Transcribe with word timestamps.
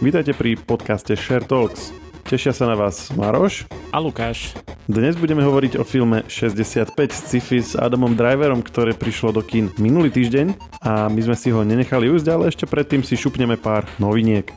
Vítajte 0.00 0.32
pri 0.32 0.56
podcaste 0.56 1.12
Share 1.12 1.44
Talks. 1.44 1.92
Tešia 2.24 2.56
sa 2.56 2.64
na 2.64 2.72
vás 2.72 3.12
Maroš 3.12 3.68
a 3.92 4.00
Lukáš. 4.00 4.56
Dnes 4.88 5.12
budeme 5.12 5.44
hovoriť 5.44 5.76
o 5.76 5.84
filme 5.84 6.24
65 6.24 6.96
sci-fi 7.12 7.60
s 7.60 7.76
Adamom 7.76 8.16
Driverom, 8.16 8.64
ktoré 8.64 8.96
prišlo 8.96 9.36
do 9.36 9.44
kín 9.44 9.68
minulý 9.76 10.08
týždeň 10.08 10.56
a 10.80 11.12
my 11.12 11.20
sme 11.20 11.36
si 11.36 11.52
ho 11.52 11.60
nenechali 11.60 12.08
ujsť, 12.16 12.26
ale 12.32 12.48
ešte 12.48 12.64
predtým 12.64 13.04
si 13.04 13.12
šupneme 13.12 13.60
pár 13.60 13.84
noviniek. 14.00 14.48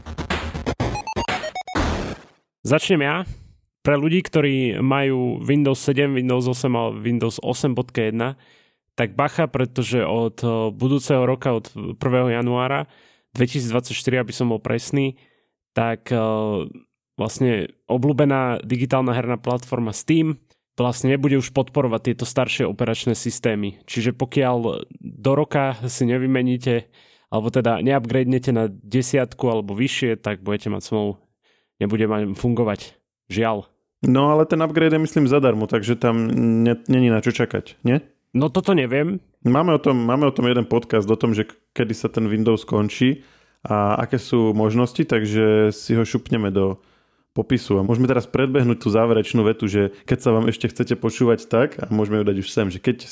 Začnem 2.64 3.04
ja. 3.04 3.28
Pre 3.84 4.00
ľudí, 4.00 4.24
ktorí 4.24 4.80
majú 4.80 5.44
Windows 5.44 5.84
7, 5.84 6.24
Windows 6.24 6.48
8 6.48 6.72
a 6.72 6.84
Windows 6.96 7.44
8.1, 7.44 7.92
tak 8.96 9.12
bacha, 9.20 9.52
pretože 9.52 10.08
od 10.08 10.40
budúceho 10.72 11.28
roka, 11.28 11.52
od 11.52 11.68
1. 12.00 12.00
januára 12.32 12.88
2024, 13.36 13.92
aby 14.24 14.32
som 14.32 14.48
bol 14.48 14.64
presný, 14.64 15.20
tak 15.74 16.10
uh, 16.14 16.66
vlastne 17.18 17.74
obľúbená 17.90 18.64
digitálna 18.66 19.14
herná 19.14 19.38
platforma 19.38 19.94
Steam 19.94 20.42
vlastne 20.74 21.14
nebude 21.14 21.38
už 21.38 21.54
podporovať 21.54 22.02
tieto 22.14 22.26
staršie 22.26 22.66
operačné 22.66 23.14
systémy. 23.14 23.82
Čiže 23.86 24.18
pokiaľ 24.18 24.90
do 24.98 25.32
roka 25.38 25.78
si 25.86 26.10
nevymeníte 26.10 26.90
alebo 27.34 27.50
teda 27.50 27.82
neupgradenete 27.82 28.54
na 28.54 28.70
desiatku 28.70 29.42
alebo 29.50 29.74
vyššie, 29.74 30.22
tak 30.22 30.46
budete 30.46 30.70
mať 30.70 30.82
smolu. 30.86 31.18
Nebude 31.82 32.06
mať 32.06 32.38
fungovať. 32.38 32.94
Žiaľ. 33.34 33.66
No 34.06 34.30
ale 34.30 34.46
ten 34.46 34.62
upgrade 34.62 34.94
je 34.94 35.02
myslím 35.02 35.26
zadarmo, 35.26 35.66
takže 35.66 35.98
tam 35.98 36.30
není 36.86 37.10
na 37.10 37.24
čo 37.24 37.34
čakať, 37.34 37.82
nie? 37.82 38.04
No 38.36 38.54
toto 38.54 38.78
neviem. 38.78 39.22
Máme 39.46 39.74
o, 39.74 39.80
tom, 39.82 39.98
máme 39.98 40.30
o 40.30 40.34
tom 40.36 40.46
jeden 40.50 40.66
podcast, 40.66 41.10
o 41.10 41.18
tom, 41.18 41.34
že 41.34 41.50
kedy 41.74 41.94
sa 41.94 42.10
ten 42.10 42.30
Windows 42.30 42.66
končí 42.66 43.26
a 43.64 43.96
aké 43.96 44.20
sú 44.20 44.52
možnosti, 44.52 45.00
takže 45.08 45.72
si 45.72 45.96
ho 45.96 46.04
šupneme 46.04 46.52
do 46.52 46.84
popisu. 47.32 47.80
A 47.80 47.88
môžeme 47.88 48.06
teraz 48.06 48.28
predbehnúť 48.28 48.84
tú 48.84 48.92
záverečnú 48.92 49.42
vetu, 49.48 49.66
že 49.72 49.96
keď 50.06 50.18
sa 50.20 50.30
vám 50.36 50.52
ešte 50.52 50.70
chcete 50.70 51.00
počúvať 51.00 51.48
tak, 51.48 51.80
a 51.80 51.88
môžeme 51.90 52.22
ju 52.22 52.28
dať 52.28 52.38
už 52.44 52.48
sem, 52.52 52.68
že 52.70 52.84
keď 52.84 53.08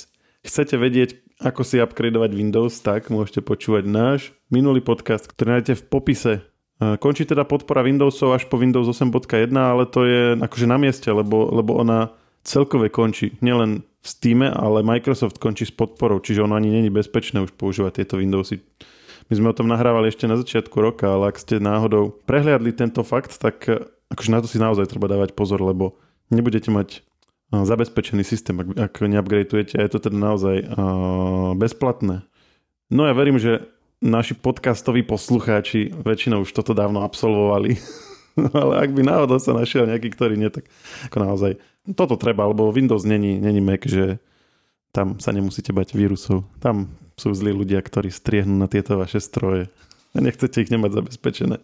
chcete 0.46 0.76
vedieť, 0.76 1.10
ako 1.42 1.66
si 1.66 1.82
upgradeovať 1.82 2.32
Windows, 2.38 2.84
tak 2.84 3.10
môžete 3.10 3.42
počúvať 3.42 3.90
náš 3.90 4.36
minulý 4.54 4.84
podcast, 4.84 5.26
ktorý 5.26 5.58
nájdete 5.58 5.76
v 5.80 5.84
popise. 5.90 6.34
Končí 6.82 7.30
teda 7.30 7.46
podpora 7.46 7.86
Windowsov 7.86 8.34
až 8.34 8.50
po 8.50 8.58
Windows 8.58 8.90
8.1, 8.90 9.54
ale 9.54 9.86
to 9.86 10.02
je 10.06 10.22
akože 10.38 10.66
na 10.66 10.82
mieste, 10.82 11.10
lebo, 11.14 11.50
lebo 11.54 11.78
ona 11.78 12.14
celkové 12.42 12.90
končí. 12.90 13.38
Nielen 13.38 13.86
v 14.02 14.08
Steam, 14.10 14.42
ale 14.42 14.82
Microsoft 14.82 15.38
končí 15.38 15.70
s 15.70 15.74
podporou, 15.74 16.18
čiže 16.18 16.42
ono 16.42 16.58
ani 16.58 16.74
není 16.74 16.90
bezpečné 16.90 17.38
už 17.46 17.54
používať 17.54 18.02
tieto 18.02 18.18
Windowsy 18.18 18.66
my 19.32 19.40
sme 19.40 19.48
o 19.48 19.56
tom 19.56 19.72
nahrávali 19.72 20.12
ešte 20.12 20.28
na 20.28 20.36
začiatku 20.36 20.76
roka, 20.76 21.08
ale 21.08 21.32
ak 21.32 21.40
ste 21.40 21.64
náhodou 21.64 22.12
prehliadli 22.28 22.76
tento 22.76 23.00
fakt, 23.08 23.32
tak 23.40 23.64
eh, 23.72 23.80
akože 24.12 24.30
na 24.30 24.44
to 24.44 24.48
si 24.52 24.60
naozaj 24.60 24.92
treba 24.92 25.08
dávať 25.08 25.32
pozor, 25.32 25.64
lebo 25.64 25.96
nebudete 26.28 26.68
mať 26.68 27.00
eh, 27.00 27.64
zabezpečený 27.64 28.28
systém, 28.28 28.60
ak, 28.60 28.92
ak 28.92 28.94
neupgradeujete 29.08 29.80
a 29.80 29.88
je 29.88 29.92
to 29.96 30.04
teda 30.04 30.20
naozaj 30.20 30.68
uh, 30.68 31.56
bezplatné. 31.56 32.28
No 32.92 33.08
ja 33.08 33.16
verím, 33.16 33.40
že 33.40 33.72
naši 34.04 34.36
podcastoví 34.36 35.08
poslucháči 35.08 35.96
väčšinou 35.96 36.44
už 36.44 36.52
toto 36.52 36.76
dávno 36.76 37.08
absolvovali. 37.08 37.80
ale 38.52 38.74
ak 38.84 38.90
by 38.92 39.02
náhodou 39.08 39.40
sa 39.40 39.56
našiel 39.56 39.88
nejaký, 39.88 40.12
ktorý 40.12 40.36
nie, 40.36 40.52
tak 40.52 40.68
ako 41.08 41.18
naozaj 41.24 41.52
toto 41.96 42.20
treba, 42.20 42.52
lebo 42.52 42.68
Windows 42.68 43.08
není, 43.08 43.40
není 43.40 43.64
Mac, 43.64 43.88
že 43.88 44.20
tam 44.92 45.24
sa 45.24 45.32
nemusíte 45.32 45.72
bať 45.72 45.96
vírusov. 45.96 46.44
Tam 46.60 46.92
sú 47.22 47.38
zlí 47.38 47.54
ľudia, 47.54 47.78
ktorí 47.86 48.10
striehnú 48.10 48.58
na 48.58 48.66
tieto 48.66 48.98
vaše 48.98 49.22
stroje 49.22 49.70
a 50.12 50.20
nechcete 50.20 50.60
ich 50.60 50.72
nemať 50.72 50.92
zabezpečené. 50.92 51.58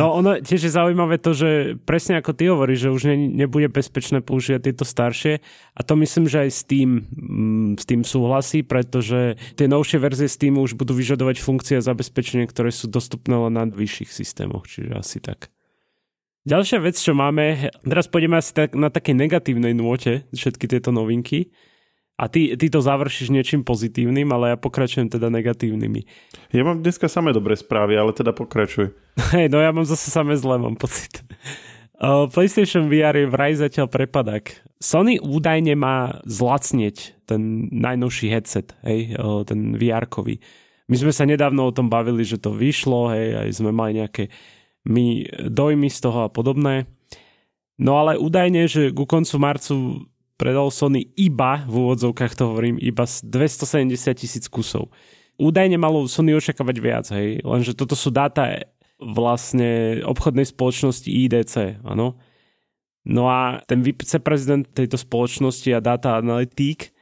No 0.00 0.16
ono 0.16 0.40
tiež 0.40 0.64
je 0.64 0.72
zaujímavé 0.72 1.20
to, 1.20 1.36
že 1.36 1.76
presne 1.84 2.16
ako 2.16 2.32
ty 2.32 2.48
hovoríš, 2.48 2.88
že 2.88 2.94
už 2.96 3.02
ne, 3.12 3.16
nebude 3.44 3.68
bezpečné 3.68 4.24
používať 4.24 4.72
tieto 4.72 4.88
staršie 4.88 5.44
a 5.76 5.80
to 5.84 6.00
myslím, 6.00 6.24
že 6.24 6.48
aj 6.48 6.50
s 6.50 6.62
tým, 6.64 7.04
mm, 7.12 7.70
s 7.76 7.84
tým 7.84 8.00
súhlasí, 8.00 8.64
pretože 8.64 9.36
tie 9.52 9.68
novšie 9.68 10.00
verzie 10.00 10.32
Steam 10.32 10.56
už 10.56 10.80
budú 10.80 10.96
vyžadovať 10.96 11.44
funkcie 11.44 11.76
a 11.76 11.84
zabezpečenie, 11.84 12.48
ktoré 12.48 12.72
sú 12.72 12.88
dostupné 12.88 13.36
len 13.36 13.52
na 13.52 13.68
vyšších 13.68 14.08
systémoch, 14.08 14.64
čiže 14.64 14.96
asi 14.96 15.20
tak. 15.20 15.52
Ďalšia 16.48 16.80
vec, 16.80 16.96
čo 16.96 17.12
máme, 17.12 17.68
teraz 17.84 18.08
pôjdeme 18.08 18.40
asi 18.40 18.56
tak 18.56 18.72
na 18.72 18.88
takej 18.88 19.12
negatívnej 19.12 19.76
nôte, 19.76 20.24
všetky 20.32 20.72
tieto 20.72 20.88
novinky, 20.88 21.52
a 22.20 22.28
ty, 22.28 22.52
ty 22.52 22.68
to 22.68 22.84
završíš 22.84 23.32
niečím 23.32 23.64
pozitívnym, 23.64 24.28
ale 24.28 24.52
ja 24.52 24.56
pokračujem 24.60 25.08
teda 25.08 25.32
negatívnymi. 25.32 26.04
Ja 26.52 26.68
mám 26.68 26.84
dneska 26.84 27.08
samé 27.08 27.32
dobré 27.32 27.56
správy, 27.56 27.96
ale 27.96 28.12
teda 28.12 28.36
pokračuj. 28.36 28.92
Hej, 29.32 29.48
no 29.48 29.56
ja 29.64 29.72
mám 29.72 29.88
zase 29.88 30.12
samé 30.12 30.36
zlé, 30.36 30.60
mám 30.60 30.76
pocit. 30.76 31.24
Uh, 31.96 32.28
PlayStation 32.36 32.92
VR 32.92 33.16
je 33.16 33.32
vraj 33.32 33.56
zatiaľ 33.56 33.88
prepadak. 33.88 34.60
Sony 34.76 35.16
údajne 35.16 35.72
má 35.80 36.20
zlacnieť 36.28 37.24
ten 37.24 37.72
najnovší 37.72 38.28
headset, 38.28 38.76
hej, 38.84 39.16
uh, 39.16 39.40
ten 39.48 39.80
VR-kový. 39.80 40.44
My 40.92 41.00
sme 41.00 41.16
sa 41.16 41.24
nedávno 41.24 41.72
o 41.72 41.72
tom 41.72 41.88
bavili, 41.88 42.20
že 42.20 42.36
to 42.36 42.52
vyšlo, 42.52 43.16
hej, 43.16 43.48
aj 43.48 43.50
sme 43.56 43.72
mali 43.72 43.96
nejaké 43.96 44.28
my 44.84 45.24
dojmy 45.48 45.88
z 45.88 45.98
toho 46.04 46.28
a 46.28 46.32
podobné. 46.32 46.84
No 47.80 47.96
ale 47.96 48.20
údajne, 48.20 48.68
že 48.68 48.92
ku 48.92 49.08
koncu 49.08 49.40
marcu 49.40 50.04
predal 50.40 50.72
Sony 50.72 51.12
iba, 51.20 51.60
v 51.68 51.74
úvodzovkách 51.84 52.32
to 52.32 52.48
hovorím, 52.48 52.80
iba 52.80 53.04
270 53.04 53.92
tisíc 54.16 54.48
kusov. 54.48 54.88
Údajne 55.36 55.76
malo 55.76 56.08
Sony 56.08 56.32
očakávať 56.32 56.76
viac, 56.80 57.06
hej, 57.12 57.44
lenže 57.44 57.76
toto 57.76 57.92
sú 57.92 58.08
dáta 58.08 58.64
vlastne 58.96 60.00
obchodnej 60.00 60.48
spoločnosti 60.48 61.08
IDC, 61.08 61.84
áno. 61.84 62.16
No 63.04 63.32
a 63.32 63.60
ten 63.64 63.80
viceprezident 63.80 64.72
tejto 64.72 64.96
spoločnosti 65.00 65.68
a 65.72 65.84
data 65.84 66.20
analytík 66.20 66.92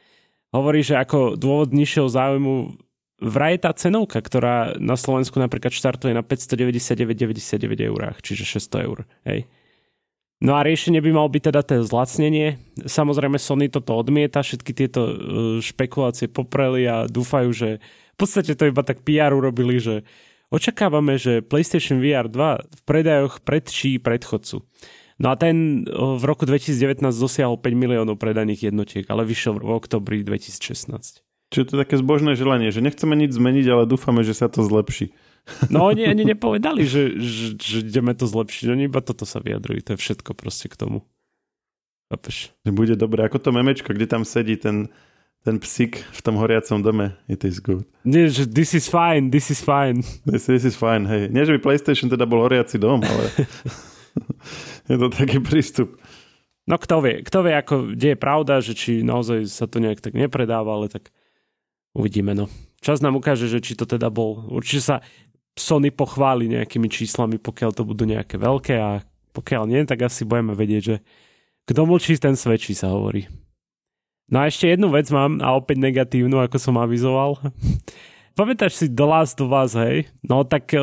hovorí, 0.54 0.82
že 0.82 0.94
ako 0.98 1.34
dôvod 1.34 1.74
nižšieho 1.74 2.06
záujmu 2.06 2.78
vraj 3.18 3.58
tá 3.58 3.74
cenovka, 3.74 4.22
ktorá 4.22 4.78
na 4.78 4.94
Slovensku 4.94 5.42
napríklad 5.42 5.74
štartuje 5.74 6.14
na 6.14 6.22
599,99 6.22 7.90
eurách, 7.90 8.22
čiže 8.22 8.46
600 8.46 8.86
eur. 8.86 8.98
Hej. 9.26 9.50
No 10.38 10.54
a 10.54 10.62
riešenie 10.62 11.02
by 11.02 11.10
malo 11.10 11.26
byť 11.26 11.42
teda 11.50 11.60
to 11.66 11.82
zlacnenie. 11.82 12.62
Samozrejme 12.86 13.42
Sony 13.42 13.66
toto 13.66 13.98
odmieta, 13.98 14.46
všetky 14.46 14.70
tieto 14.70 15.00
e, 15.02 15.14
špekulácie 15.58 16.30
popreli 16.30 16.86
a 16.86 17.10
dúfajú, 17.10 17.50
že 17.50 17.68
v 18.14 18.16
podstate 18.16 18.54
to 18.54 18.70
iba 18.70 18.86
tak 18.86 19.02
PR 19.02 19.34
urobili, 19.34 19.82
že 19.82 20.06
očakávame, 20.54 21.18
že 21.18 21.42
PlayStation 21.42 21.98
VR 21.98 22.30
2 22.30 22.70
v 22.70 22.80
predajoch 22.86 23.42
predčí 23.42 23.98
predchodcu. 23.98 24.62
No 25.18 25.34
a 25.34 25.34
ten 25.34 25.82
e, 25.82 25.90
v 25.90 26.22
roku 26.22 26.46
2019 26.46 27.02
dosiahol 27.18 27.58
5 27.58 27.74
miliónov 27.74 28.14
predaných 28.22 28.70
jednotiek, 28.70 29.10
ale 29.10 29.26
vyšiel 29.26 29.58
v 29.58 29.74
oktobri 29.74 30.22
2016. 30.22 31.26
Čiže 31.50 31.64
to 31.66 31.72
je 31.74 31.82
také 31.82 31.96
zbožné 31.98 32.38
želanie, 32.38 32.70
že 32.70 32.78
nechceme 32.78 33.18
nič 33.18 33.34
zmeniť, 33.34 33.66
ale 33.74 33.90
dúfame, 33.90 34.22
že 34.22 34.38
sa 34.38 34.46
to 34.46 34.62
zlepší. 34.62 35.10
No 35.72 35.88
oni 35.88 36.04
ani 36.04 36.28
nepovedali, 36.28 36.84
že, 36.84 37.16
že, 37.16 37.46
že 37.56 37.76
ideme 37.80 38.12
to 38.12 38.28
zlepšiť. 38.28 38.66
Oni 38.68 38.84
iba 38.86 39.00
toto 39.00 39.24
sa 39.24 39.40
vyjadrujú. 39.40 39.80
To 39.84 39.90
je 39.96 39.98
všetko 39.98 40.36
proste 40.36 40.68
k 40.68 40.76
tomu. 40.76 41.08
Chápeš? 42.08 42.52
Bude 42.64 42.96
dobré. 42.96 43.24
Ako 43.24 43.40
to 43.40 43.52
memečko, 43.52 43.92
kde 43.92 44.08
tam 44.08 44.24
sedí 44.24 44.56
ten, 44.56 44.88
ten 45.44 45.60
psík 45.60 46.00
v 46.08 46.20
tom 46.24 46.40
horiacom 46.40 46.80
dome. 46.80 47.16
It 47.28 47.44
is 47.44 47.60
good. 47.60 47.84
Nie, 48.04 48.32
že 48.32 48.48
this 48.48 48.72
is 48.72 48.88
fine, 48.88 49.28
this 49.28 49.52
is 49.52 49.60
fine. 49.60 50.00
This, 50.24 50.48
this 50.48 50.64
is 50.64 50.76
fine, 50.76 51.04
hej. 51.04 51.28
Nie, 51.28 51.44
že 51.44 51.56
by 51.56 51.60
PlayStation 51.60 52.08
teda 52.08 52.24
bol 52.24 52.40
horiaci 52.44 52.80
dom, 52.80 53.04
ale 53.04 53.24
je 54.90 54.96
to 54.96 55.08
taký 55.12 55.40
prístup. 55.44 56.00
No 56.68 56.76
kto 56.76 57.00
vie, 57.00 57.24
kto 57.24 57.48
vie, 57.48 57.54
ako, 57.56 57.74
kde 57.96 58.08
je 58.12 58.18
pravda, 58.20 58.60
že 58.60 58.76
či 58.76 59.00
naozaj 59.00 59.48
sa 59.48 59.64
to 59.64 59.80
nejak 59.80 60.04
tak 60.04 60.12
nepredáva, 60.12 60.76
ale 60.76 60.92
tak 60.92 61.08
uvidíme, 61.96 62.36
no. 62.36 62.52
Čas 62.84 63.00
nám 63.00 63.16
ukáže, 63.16 63.48
že 63.48 63.64
či 63.64 63.72
to 63.72 63.88
teda 63.88 64.12
bol. 64.12 64.44
Určite 64.52 64.82
sa 64.84 64.96
Sony 65.58 65.92
pochváli 65.92 66.48
nejakými 66.48 66.88
číslami, 66.88 67.36
pokiaľ 67.38 67.70
to 67.74 67.82
budú 67.84 68.06
nejaké 68.06 68.38
veľké 68.38 68.74
a 68.78 69.02
pokiaľ 69.36 69.62
nie, 69.70 69.84
tak 69.86 70.02
asi 70.02 70.26
budeme 70.26 70.56
vedieť, 70.56 70.82
že 70.82 70.96
kto 71.68 71.84
mlčí, 71.84 72.16
ten 72.16 72.32
svedčí, 72.32 72.72
sa 72.72 72.90
hovorí. 72.90 73.28
No 74.28 74.44
a 74.44 74.48
ešte 74.48 74.68
jednu 74.68 74.92
vec 74.92 75.08
mám 75.08 75.40
a 75.40 75.56
opäť 75.56 75.80
negatívnu, 75.80 76.36
ako 76.40 76.56
som 76.60 76.76
avizoval. 76.80 77.40
Pamätáš 78.38 78.80
si 78.80 78.86
The 78.88 79.06
Last 79.08 79.40
of 79.40 79.52
Us, 79.52 79.72
hej? 79.76 80.08
No 80.24 80.44
tak 80.44 80.72
e, 80.76 80.80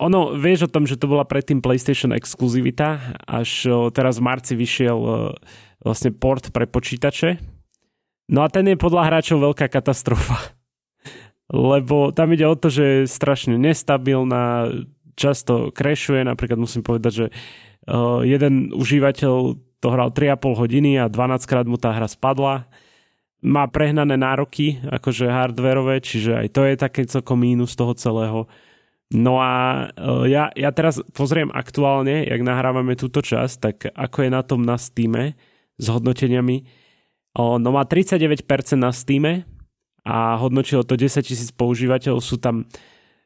ono, 0.00 0.34
vieš 0.36 0.66
o 0.66 0.72
tom, 0.72 0.88
že 0.88 0.98
to 1.00 1.08
bola 1.08 1.24
predtým 1.24 1.60
PlayStation 1.60 2.16
exkluzivita, 2.16 3.20
až 3.24 3.68
e, 3.68 3.72
teraz 3.92 4.18
v 4.20 4.26
marci 4.26 4.52
vyšiel 4.56 4.98
e, 4.98 5.10
vlastne 5.84 6.10
port 6.16 6.48
pre 6.50 6.64
počítače. 6.64 7.38
No 8.32 8.42
a 8.42 8.50
ten 8.50 8.66
je 8.66 8.74
podľa 8.74 9.06
hráčov 9.06 9.52
veľká 9.52 9.68
katastrofa 9.68 10.36
lebo 11.50 12.10
tam 12.10 12.34
ide 12.34 12.46
o 12.46 12.58
to, 12.58 12.68
že 12.72 12.84
je 12.84 13.00
strašne 13.06 13.54
nestabilná, 13.54 14.70
často 15.14 15.70
crashuje, 15.70 16.26
napríklad 16.26 16.58
musím 16.58 16.82
povedať, 16.82 17.12
že 17.12 17.26
uh, 17.30 18.20
jeden 18.26 18.74
užívateľ 18.74 19.34
to 19.80 19.88
hral 19.92 20.10
3,5 20.10 20.62
hodiny 20.62 20.98
a 20.98 21.06
12 21.06 21.46
krát 21.46 21.66
mu 21.68 21.78
tá 21.78 21.94
hra 21.94 22.10
spadla. 22.10 22.66
Má 23.44 23.68
prehnané 23.70 24.18
nároky, 24.18 24.82
akože 24.82 25.30
hardwareové, 25.30 26.02
čiže 26.02 26.34
aj 26.34 26.48
to 26.50 26.60
je 26.66 26.74
také 26.74 27.00
celkom 27.06 27.38
mínus 27.38 27.78
toho 27.78 27.94
celého. 27.94 28.50
No 29.14 29.38
a 29.38 29.86
e, 29.94 30.32
ja, 30.32 30.50
ja 30.56 30.74
teraz 30.74 30.98
pozriem 31.14 31.52
aktuálne, 31.54 32.26
jak 32.26 32.42
nahrávame 32.42 32.98
túto 32.98 33.22
časť, 33.22 33.54
tak 33.60 33.76
ako 33.94 34.26
je 34.26 34.30
na 34.32 34.42
tom 34.42 34.66
na 34.66 34.74
Steam 34.80 35.14
s 35.76 35.86
hodnoteniami. 35.86 36.66
No 37.36 37.68
má 37.68 37.84
39% 37.84 38.42
na 38.80 38.90
Steam 38.90 39.44
a 40.06 40.38
hodnotilo 40.38 40.86
to 40.86 40.94
10 40.94 41.26
tisíc 41.26 41.50
používateľov. 41.50 42.22
Sú 42.22 42.38
tam 42.38 42.70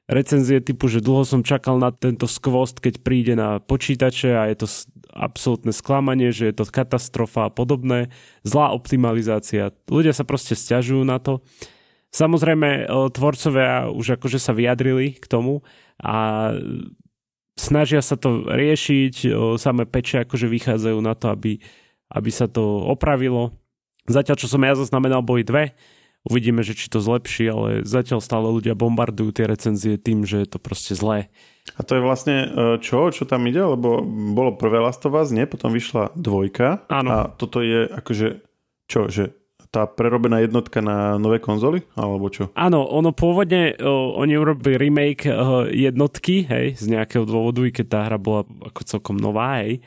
recenzie 0.09 0.65
typu, 0.65 0.88
že 0.88 1.05
dlho 1.05 1.29
som 1.29 1.44
čakal 1.44 1.77
na 1.77 1.93
tento 1.93 2.25
skvost, 2.25 2.81
keď 2.81 3.05
príde 3.05 3.37
na 3.37 3.61
počítače 3.61 4.32
a 4.32 4.49
je 4.49 4.65
to 4.65 4.67
absolútne 5.12 5.71
sklamanie, 5.77 6.32
že 6.32 6.50
je 6.50 6.55
to 6.56 6.65
katastrofa 6.67 7.47
a 7.47 7.55
podobné. 7.55 8.09
Zlá 8.43 8.73
optimalizácia. 8.73 9.77
Ľudia 9.87 10.17
sa 10.17 10.25
proste 10.25 10.56
stiažujú 10.56 11.05
na 11.05 11.21
to. 11.21 11.44
Samozrejme, 12.11 12.69
e, 12.69 12.82
tvorcovia 13.15 13.93
už 13.93 14.19
akože 14.19 14.43
sa 14.43 14.50
vyjadrili 14.50 15.15
k 15.15 15.25
tomu 15.31 15.62
a 16.03 16.50
snažia 17.55 18.03
sa 18.03 18.19
to 18.19 18.50
riešiť, 18.50 19.15
e, 19.29 19.29
samé 19.62 19.87
peče 19.87 20.27
akože 20.27 20.50
vychádzajú 20.50 20.99
na 20.99 21.15
to, 21.15 21.31
aby, 21.31 21.62
aby 22.11 22.31
sa 22.35 22.50
to 22.50 22.82
opravilo. 22.82 23.55
Zatiaľ, 24.11 24.37
čo 24.43 24.50
som 24.50 24.65
ja 24.67 24.75
zaznamenal, 24.75 25.23
boli 25.23 25.47
dve. 25.47 25.71
Uvidíme, 26.20 26.61
že 26.61 26.76
či 26.76 26.93
to 26.93 27.00
zlepší, 27.00 27.49
ale 27.49 27.69
zatiaľ 27.88 28.20
stále 28.20 28.52
ľudia 28.52 28.76
bombardujú 28.76 29.32
tie 29.32 29.49
recenzie 29.49 29.96
tým, 29.96 30.28
že 30.28 30.44
je 30.44 30.49
to 30.52 30.61
proste 30.61 30.93
zlé. 30.93 31.32
A 31.76 31.81
to 31.81 31.96
je 31.96 32.05
vlastne 32.05 32.37
e, 32.44 32.49
čo? 32.84 33.08
Čo 33.08 33.25
tam 33.25 33.49
ide? 33.49 33.64
Lebo 33.64 34.05
bolo 34.37 34.52
prvé 34.52 34.84
Last 34.84 35.00
of 35.08 35.17
Us, 35.17 35.32
nie? 35.32 35.49
Potom 35.49 35.72
vyšla 35.72 36.12
dvojka. 36.12 36.84
Áno. 36.93 37.08
A 37.08 37.17
toto 37.32 37.64
je 37.64 37.88
akože 37.88 38.44
čo? 38.84 39.08
Že 39.08 39.32
tá 39.70 39.87
prerobená 39.87 40.43
jednotka 40.43 40.82
na 40.82 41.14
nové 41.17 41.38
konzoly? 41.38 41.87
Alebo 41.94 42.26
čo? 42.28 42.50
Áno, 42.58 42.82
ono 42.84 43.14
pôvodne, 43.14 43.78
o, 43.78 44.19
oni 44.19 44.34
urobili 44.34 44.75
remake 44.76 45.31
o, 45.31 45.70
jednotky, 45.70 46.43
hej, 46.44 46.75
z 46.75 46.90
nejakého 46.90 47.22
dôvodu, 47.22 47.62
i 47.62 47.70
keď 47.70 47.87
tá 47.87 48.00
hra 48.11 48.19
bola 48.19 48.43
ako 48.67 48.81
celkom 48.82 49.17
nová, 49.17 49.62
hej. 49.62 49.78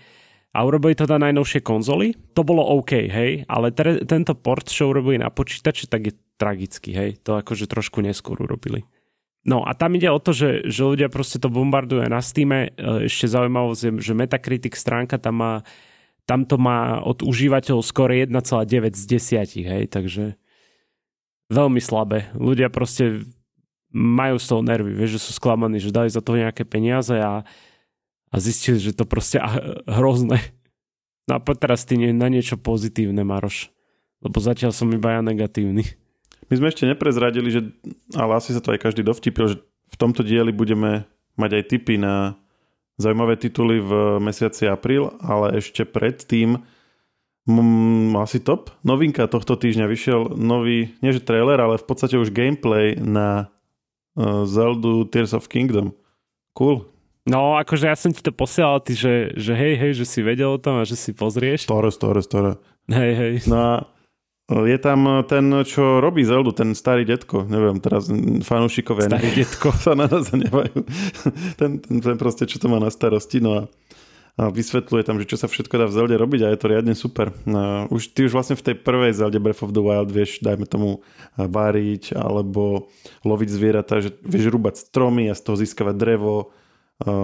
A 0.56 0.64
urobili 0.64 0.96
to 0.96 1.04
na 1.10 1.20
najnovšie 1.20 1.66
konzoly. 1.66 2.16
To 2.38 2.48
bolo 2.48 2.64
OK, 2.80 2.96
hej, 3.12 3.44
ale 3.50 3.76
tre, 3.76 4.08
tento 4.08 4.38
port, 4.40 4.72
čo 4.72 4.88
urobili 4.88 5.20
na 5.20 5.28
počítači, 5.28 5.92
tak 5.92 6.02
je 6.08 6.14
tragický, 6.38 6.92
hej. 6.94 7.12
To 7.26 7.40
akože 7.40 7.70
trošku 7.70 8.02
neskôr 8.02 8.40
urobili. 8.42 8.84
No 9.44 9.68
a 9.68 9.76
tam 9.76 10.00
ide 10.00 10.08
o 10.08 10.20
to, 10.24 10.32
že, 10.32 10.72
že 10.72 10.88
ľudia 10.88 11.12
proste 11.12 11.36
to 11.36 11.52
bombardujú 11.52 12.08
na 12.08 12.24
Steam. 12.24 12.56
E, 12.56 12.72
ešte 13.06 13.28
zaujímavosť 13.28 13.82
je, 13.84 13.92
že 14.00 14.14
Metacritic 14.16 14.74
stránka 14.80 15.20
tam 15.20 15.36
má 15.44 15.54
tam 16.24 16.48
to 16.48 16.56
má 16.56 17.04
od 17.04 17.20
užívateľov 17.20 17.84
skoro 17.84 18.16
1,9 18.16 18.96
z 18.96 19.04
10, 19.60 19.68
hej, 19.68 19.84
takže 19.92 20.40
veľmi 21.52 21.84
slabé. 21.84 22.32
Ľudia 22.40 22.72
proste 22.72 23.28
majú 23.92 24.40
z 24.40 24.46
toho 24.48 24.62
nervy, 24.64 24.96
vieš, 24.96 25.20
že 25.20 25.24
sú 25.30 25.32
sklamaní, 25.38 25.84
že 25.84 25.94
dali 25.94 26.08
za 26.08 26.24
to 26.24 26.40
nejaké 26.40 26.64
peniaze 26.64 27.14
a, 27.14 27.44
a 28.32 28.36
zistili, 28.40 28.80
že 28.80 28.96
to 28.96 29.04
proste 29.04 29.38
hrozné. 29.86 30.40
No 31.28 31.40
a 31.40 31.40
teraz 31.56 31.84
ty 31.84 32.00
na 32.00 32.28
niečo 32.28 32.56
pozitívne, 32.56 33.24
Maroš. 33.28 33.72
Lebo 34.24 34.40
zatiaľ 34.40 34.72
som 34.72 34.88
iba 34.92 35.20
ja 35.20 35.22
negatívny. 35.24 35.84
My 36.54 36.62
sme 36.62 36.70
ešte 36.70 36.86
neprezradili, 36.86 37.50
že, 37.50 37.66
ale 38.14 38.38
asi 38.38 38.54
sa 38.54 38.62
to 38.62 38.78
aj 38.78 38.86
každý 38.86 39.02
dovtipil, 39.02 39.50
že 39.50 39.58
v 39.90 39.96
tomto 39.98 40.22
dieli 40.22 40.54
budeme 40.54 41.10
mať 41.34 41.50
aj 41.58 41.64
tipy 41.66 41.98
na 41.98 42.38
zaujímavé 43.02 43.42
tituly 43.42 43.82
v 43.82 44.22
mesiaci 44.22 44.70
apríl, 44.70 45.10
ale 45.18 45.58
ešte 45.58 45.82
predtým 45.82 46.62
mm, 47.50 48.14
asi 48.22 48.38
top. 48.38 48.70
Novinka 48.86 49.26
tohto 49.26 49.58
týždňa 49.58 49.90
vyšiel 49.90 50.38
nový, 50.38 50.94
nie 51.02 51.10
že 51.10 51.26
trailer, 51.26 51.58
ale 51.58 51.82
v 51.82 51.90
podstate 51.90 52.22
už 52.22 52.30
gameplay 52.30 52.94
na 53.02 53.50
uh, 54.14 54.46
Zelda 54.46 55.10
Tears 55.10 55.34
of 55.34 55.50
Kingdom. 55.50 55.98
Cool. 56.54 56.86
No, 57.26 57.58
akože 57.58 57.90
ja 57.90 57.98
som 57.98 58.14
ti 58.14 58.22
to 58.22 58.30
posielal, 58.30 58.78
ty, 58.78 58.94
že, 58.94 59.34
že 59.34 59.58
hej, 59.58 59.74
hej, 59.74 59.92
že 59.98 60.06
si 60.06 60.22
vedel 60.22 60.54
o 60.54 60.62
tom 60.62 60.78
a 60.78 60.86
že 60.86 60.94
si 60.94 61.18
pozrieš. 61.18 61.66
Store, 61.66 61.90
store, 61.90 62.22
store. 62.22 62.62
Hej, 62.94 63.12
hej. 63.18 63.34
No 63.50 63.58
a 63.58 63.74
je 64.54 64.78
tam 64.78 65.26
ten, 65.26 65.46
čo 65.66 65.98
robí 65.98 66.22
Zeldu, 66.22 66.54
ten 66.54 66.78
starý 66.78 67.08
detko. 67.08 67.42
Neviem, 67.50 67.82
teraz 67.82 68.06
fanúšikovia 68.46 69.10
starý 69.10 69.30
ne, 69.34 69.38
detko. 69.42 69.74
sa 69.86 69.98
na 69.98 70.06
nás 70.06 70.30
zanevajú. 70.30 70.86
ten, 71.60 71.82
ten, 71.82 71.96
ten 71.98 72.16
proste, 72.22 72.46
čo 72.46 72.62
to 72.62 72.70
má 72.70 72.78
na 72.78 72.94
starosti. 72.94 73.42
No 73.42 73.52
a, 73.58 73.62
a 74.38 74.54
vysvetľuje 74.54 75.04
tam, 75.08 75.18
že 75.18 75.26
čo 75.26 75.42
sa 75.42 75.50
všetko 75.50 75.74
dá 75.82 75.86
v 75.90 75.96
Zelde 75.98 76.16
robiť 76.22 76.42
a 76.46 76.52
je 76.54 76.60
to 76.62 76.70
riadne 76.70 76.94
super. 76.94 77.34
No, 77.50 77.90
už, 77.90 78.14
ty 78.14 78.30
už 78.30 78.38
vlastne 78.38 78.54
v 78.54 78.66
tej 78.68 78.76
prvej 78.78 79.18
Zelde 79.18 79.42
Breath 79.42 79.66
of 79.66 79.74
the 79.74 79.82
Wild 79.82 80.14
vieš, 80.14 80.44
dajme 80.46 80.70
tomu, 80.70 81.02
váriť 81.34 82.14
alebo 82.14 82.94
loviť 83.26 83.50
zvieratá, 83.50 84.06
že 84.06 84.14
vieš 84.22 84.54
rúbať 84.54 84.86
stromy 84.86 85.32
a 85.32 85.38
z 85.38 85.42
toho 85.42 85.58
získavať 85.58 85.96
drevo, 85.98 86.54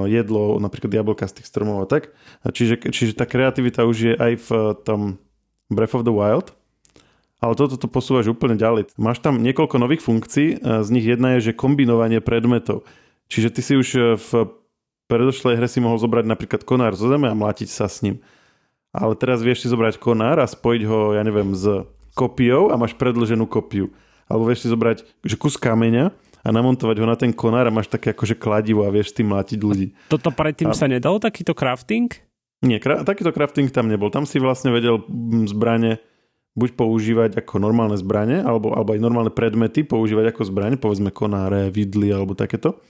jedlo, 0.10 0.58
napríklad 0.58 0.92
jablka 0.92 1.30
z 1.30 1.40
tých 1.40 1.48
stromov 1.48 1.86
a 1.86 1.88
tak. 1.88 2.12
Čiže, 2.42 2.90
čiže 2.90 3.14
tá 3.14 3.30
kreativita 3.30 3.86
už 3.86 3.98
je 4.02 4.14
aj 4.18 4.34
v 4.50 4.50
tom 4.82 5.22
Breath 5.70 5.94
of 5.94 6.04
the 6.04 6.12
Wild 6.12 6.58
ale 7.40 7.54
toto 7.56 7.80
to 7.80 7.88
posúvaš 7.88 8.28
úplne 8.28 8.60
ďalej. 8.60 8.96
Máš 9.00 9.24
tam 9.24 9.40
niekoľko 9.40 9.76
nových 9.80 10.04
funkcií, 10.04 10.60
z 10.60 10.90
nich 10.92 11.08
jedna 11.08 11.40
je, 11.40 11.52
že 11.52 11.58
kombinovanie 11.58 12.20
predmetov. 12.20 12.84
Čiže 13.30 13.50
ty 13.54 13.62
si 13.62 13.74
už 13.78 13.88
e, 13.96 14.00
v 14.18 14.30
predošlej 15.06 15.56
hre 15.56 15.70
si 15.70 15.80
mohol 15.80 16.02
zobrať 16.02 16.26
napríklad 16.26 16.62
konár 16.66 16.98
zo 16.98 17.08
zeme 17.08 17.30
a 17.30 17.38
mlátiť 17.38 17.70
sa 17.70 17.86
s 17.86 18.02
ním. 18.02 18.20
Ale 18.90 19.14
teraz 19.14 19.46
vieš 19.46 19.64
si 19.64 19.68
zobrať 19.70 20.02
konár 20.02 20.42
a 20.42 20.50
spojiť 20.50 20.82
ho, 20.90 21.14
ja 21.14 21.22
neviem, 21.22 21.54
s 21.54 21.86
kopiou 22.18 22.74
a 22.74 22.76
máš 22.76 22.98
predlženú 22.98 23.46
kopiu. 23.46 23.94
Alebo 24.26 24.50
vieš 24.50 24.66
si 24.66 24.68
zobrať 24.74 25.06
že 25.22 25.38
kus 25.38 25.62
kameňa 25.62 26.10
a 26.42 26.48
namontovať 26.50 26.98
ho 26.98 27.06
na 27.06 27.14
ten 27.14 27.30
konár 27.30 27.70
a 27.70 27.74
máš 27.74 27.86
také 27.86 28.18
akože 28.18 28.34
kladivo 28.34 28.84
a 28.84 28.94
vieš 28.94 29.14
s 29.14 29.22
tým 29.22 29.30
mlátiť 29.30 29.60
ľudí. 29.62 29.88
Toto 30.10 30.34
predtým 30.34 30.74
a... 30.74 30.78
sa 30.78 30.90
nedalo 30.90 31.22
takýto 31.22 31.54
crafting? 31.54 32.10
Nie, 32.66 32.82
kra- 32.82 33.06
takýto 33.06 33.32
crafting 33.32 33.70
tam 33.70 33.88
nebol. 33.88 34.12
Tam 34.12 34.26
si 34.26 34.42
vlastne 34.42 34.74
vedel 34.74 35.06
zbranie 35.48 36.02
buď 36.58 36.70
používať 36.76 37.32
ako 37.40 37.62
normálne 37.62 37.96
zbranie, 38.00 38.42
alebo, 38.42 38.74
alebo 38.74 38.96
aj 38.96 39.02
normálne 39.02 39.32
predmety 39.34 39.86
používať 39.86 40.34
ako 40.34 40.42
zbranie, 40.50 40.78
povedzme 40.80 41.14
konáre, 41.14 41.70
vidly 41.70 42.10
alebo 42.10 42.34
takéto 42.34 42.82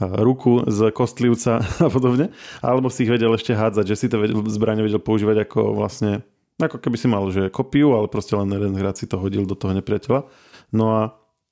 ruku 0.00 0.66
z 0.66 0.90
kostlivca 0.90 1.62
a 1.86 1.88
podobne, 1.90 2.34
alebo 2.58 2.90
si 2.90 3.06
ich 3.06 3.12
vedel 3.12 3.30
ešte 3.34 3.54
hádzať, 3.54 3.84
že 3.86 3.96
si 3.96 4.06
to 4.10 4.18
zbranie 4.50 4.82
vedel 4.82 4.98
používať 4.98 5.46
ako 5.46 5.78
vlastne, 5.78 6.26
ako 6.58 6.82
keby 6.82 6.96
si 6.98 7.06
mal, 7.06 7.22
že 7.30 7.52
kopiu, 7.52 7.94
ale 7.94 8.10
proste 8.10 8.34
len 8.34 8.50
jeden 8.50 8.74
hráč 8.74 9.04
si 9.04 9.06
to 9.06 9.20
hodil 9.22 9.46
do 9.46 9.54
toho 9.54 9.74
nepriateľa. 9.74 10.26
No 10.74 10.84
a 10.90 11.00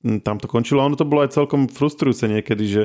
tam 0.03 0.35
to 0.35 0.51
končilo. 0.51 0.83
A 0.83 0.87
ono 0.91 0.99
to 0.99 1.07
bolo 1.07 1.23
aj 1.23 1.31
celkom 1.31 1.71
frustrujúce 1.71 2.27
niekedy, 2.27 2.65
že 2.67 2.81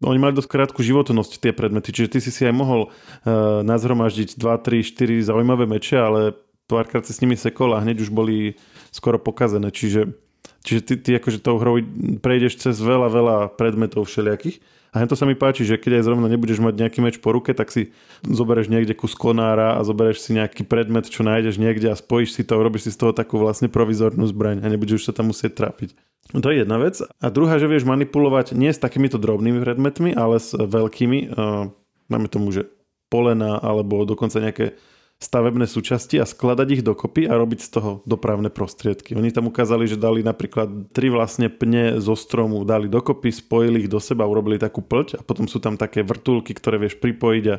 oni 0.00 0.18
mali 0.18 0.32
dosť 0.36 0.50
krátku 0.50 0.80
životnosť 0.80 1.38
tie 1.38 1.52
predmety, 1.52 1.92
čiže 1.92 2.16
ty 2.16 2.18
si 2.20 2.32
si 2.32 2.42
aj 2.44 2.54
mohol 2.56 2.88
uh, 2.88 3.62
nazhromaždiť 3.62 4.36
2, 4.36 4.40
3, 4.40 4.80
4 4.80 5.28
zaujímavé 5.28 5.64
meče, 5.68 5.96
ale 6.00 6.20
párkrát 6.66 7.04
si 7.04 7.12
s 7.12 7.20
nimi 7.20 7.36
sekol 7.36 7.72
a 7.76 7.82
hneď 7.82 8.04
už 8.04 8.10
boli 8.10 8.56
skoro 8.90 9.20
pokazené, 9.20 9.68
čiže, 9.70 10.16
čiže 10.64 10.80
ty, 10.84 10.94
ty 11.00 11.10
akože 11.18 11.44
tou 11.44 11.60
hrou 11.60 11.80
prejdeš 12.20 12.60
cez 12.60 12.76
veľa, 12.80 13.08
veľa 13.12 13.36
predmetov 13.56 14.08
všelijakých 14.08 14.60
a 14.94 15.02
to 15.10 15.18
sa 15.18 15.26
mi 15.26 15.34
páči, 15.34 15.66
že 15.66 15.74
keď 15.74 15.98
aj 15.98 16.06
zrovna 16.06 16.30
nebudeš 16.30 16.62
mať 16.62 16.78
nejaký 16.78 17.02
meč 17.02 17.18
po 17.18 17.34
ruke, 17.34 17.50
tak 17.50 17.74
si 17.74 17.90
zoberieš 18.22 18.70
niekde 18.70 18.94
kus 18.94 19.18
konára 19.18 19.74
a 19.74 19.82
zoberieš 19.82 20.22
si 20.22 20.38
nejaký 20.38 20.62
predmet, 20.62 21.10
čo 21.10 21.26
nájdeš 21.26 21.58
niekde 21.58 21.90
a 21.90 21.98
spojíš 21.98 22.38
si 22.38 22.46
to 22.46 22.62
robíš 22.62 22.86
si 22.86 22.90
z 22.94 23.02
toho 23.02 23.10
takú 23.10 23.42
vlastne 23.42 23.66
provizornú 23.66 24.22
zbraň 24.30 24.62
a 24.62 24.70
nebudeš 24.70 25.10
sa 25.10 25.12
tam 25.12 25.34
musieť 25.34 25.58
trápiť. 25.58 25.98
To 26.30 26.46
je 26.46 26.62
jedna 26.62 26.78
vec. 26.78 27.02
A 27.02 27.26
druhá, 27.26 27.58
že 27.58 27.66
vieš 27.66 27.82
manipulovať 27.90 28.54
nie 28.54 28.70
s 28.70 28.78
takýmito 28.78 29.18
drobnými 29.18 29.58
predmetmi, 29.58 30.14
ale 30.14 30.38
s 30.38 30.54
veľkými, 30.54 31.18
uh, 31.26 31.68
máme 32.06 32.30
tomu, 32.30 32.54
že 32.54 32.70
polena 33.10 33.58
alebo 33.58 34.06
dokonca 34.06 34.38
nejaké 34.38 34.78
stavebné 35.22 35.64
súčasti 35.64 36.20
a 36.20 36.28
skladať 36.28 36.68
ich 36.78 36.82
dokopy 36.84 37.24
a 37.24 37.38
robiť 37.38 37.60
z 37.64 37.68
toho 37.80 37.90
dopravné 38.04 38.52
prostriedky. 38.52 39.16
Oni 39.16 39.32
tam 39.32 39.48
ukázali, 39.48 39.88
že 39.88 39.96
dali 39.96 40.20
napríklad 40.20 40.92
tri 40.92 41.08
vlastne 41.08 41.48
pne 41.48 42.02
zo 42.02 42.12
stromu, 42.18 42.66
dali 42.66 42.90
dokopy, 42.90 43.32
spojili 43.32 43.86
ich 43.86 43.92
do 43.92 44.02
seba, 44.02 44.28
urobili 44.28 44.60
takú 44.60 44.84
plť 44.84 45.18
a 45.18 45.24
potom 45.24 45.48
sú 45.48 45.62
tam 45.62 45.80
také 45.80 46.04
vrtulky, 46.04 46.52
ktoré 46.52 46.76
vieš 46.76 47.00
pripojiť 47.00 47.44
a, 47.50 47.56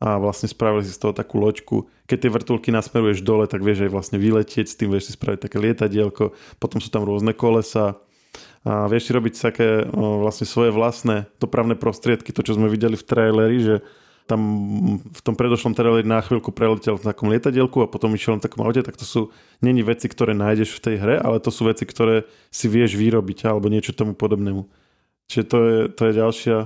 a 0.00 0.08
vlastne 0.16 0.48
spravili 0.48 0.86
si 0.86 0.94
z 0.96 1.02
toho 1.02 1.12
takú 1.12 1.36
loďku. 1.42 1.90
Keď 2.08 2.18
tie 2.24 2.30
vrtulky 2.32 2.68
nasmeruješ 2.72 3.20
dole, 3.20 3.44
tak 3.50 3.60
vieš 3.60 3.84
aj 3.84 3.90
vlastne 3.92 4.16
vyletieť, 4.16 4.66
s 4.70 4.78
tým 4.78 4.94
vieš 4.94 5.12
si 5.12 5.18
spraviť 5.18 5.44
také 5.50 5.60
lietadielko, 5.60 6.32
potom 6.56 6.80
sú 6.80 6.88
tam 6.88 7.04
rôzne 7.04 7.36
kolesa, 7.36 8.00
a 8.64 8.88
vieš 8.88 9.06
si 9.06 9.12
robiť 9.12 9.32
také 9.36 9.68
vlastne 9.92 10.48
svoje 10.48 10.72
vlastné 10.72 11.28
dopravné 11.38 11.76
prostriedky, 11.76 12.32
to 12.32 12.40
čo 12.40 12.56
sme 12.56 12.72
videli 12.72 12.96
v 12.96 13.04
traileri, 13.06 13.58
že 13.60 13.74
tam 14.24 14.40
v 15.04 15.20
tom 15.20 15.36
predošlom 15.36 15.76
traileri 15.76 16.08
na 16.08 16.24
chvíľku 16.24 16.48
preletel 16.48 16.96
v 16.96 17.04
takom 17.04 17.28
lietadielku 17.28 17.84
a 17.84 17.90
potom 17.90 18.16
išiel 18.16 18.40
na 18.40 18.44
takom 18.44 18.64
aute, 18.64 18.80
tak 18.80 18.96
to 18.96 19.04
sú 19.04 19.20
není 19.60 19.84
veci, 19.84 20.08
ktoré 20.08 20.32
nájdeš 20.32 20.80
v 20.80 20.82
tej 20.82 20.96
hre, 20.96 21.14
ale 21.20 21.44
to 21.44 21.52
sú 21.52 21.68
veci, 21.68 21.84
ktoré 21.84 22.24
si 22.48 22.66
vieš 22.72 22.96
vyrobiť 22.96 23.44
alebo 23.44 23.68
niečo 23.68 23.92
tomu 23.92 24.16
podobnému. 24.16 24.64
Čiže 25.28 25.44
to 25.44 25.58
je, 25.60 25.78
to 25.92 26.02
je 26.08 26.12
ďalšia 26.16 26.56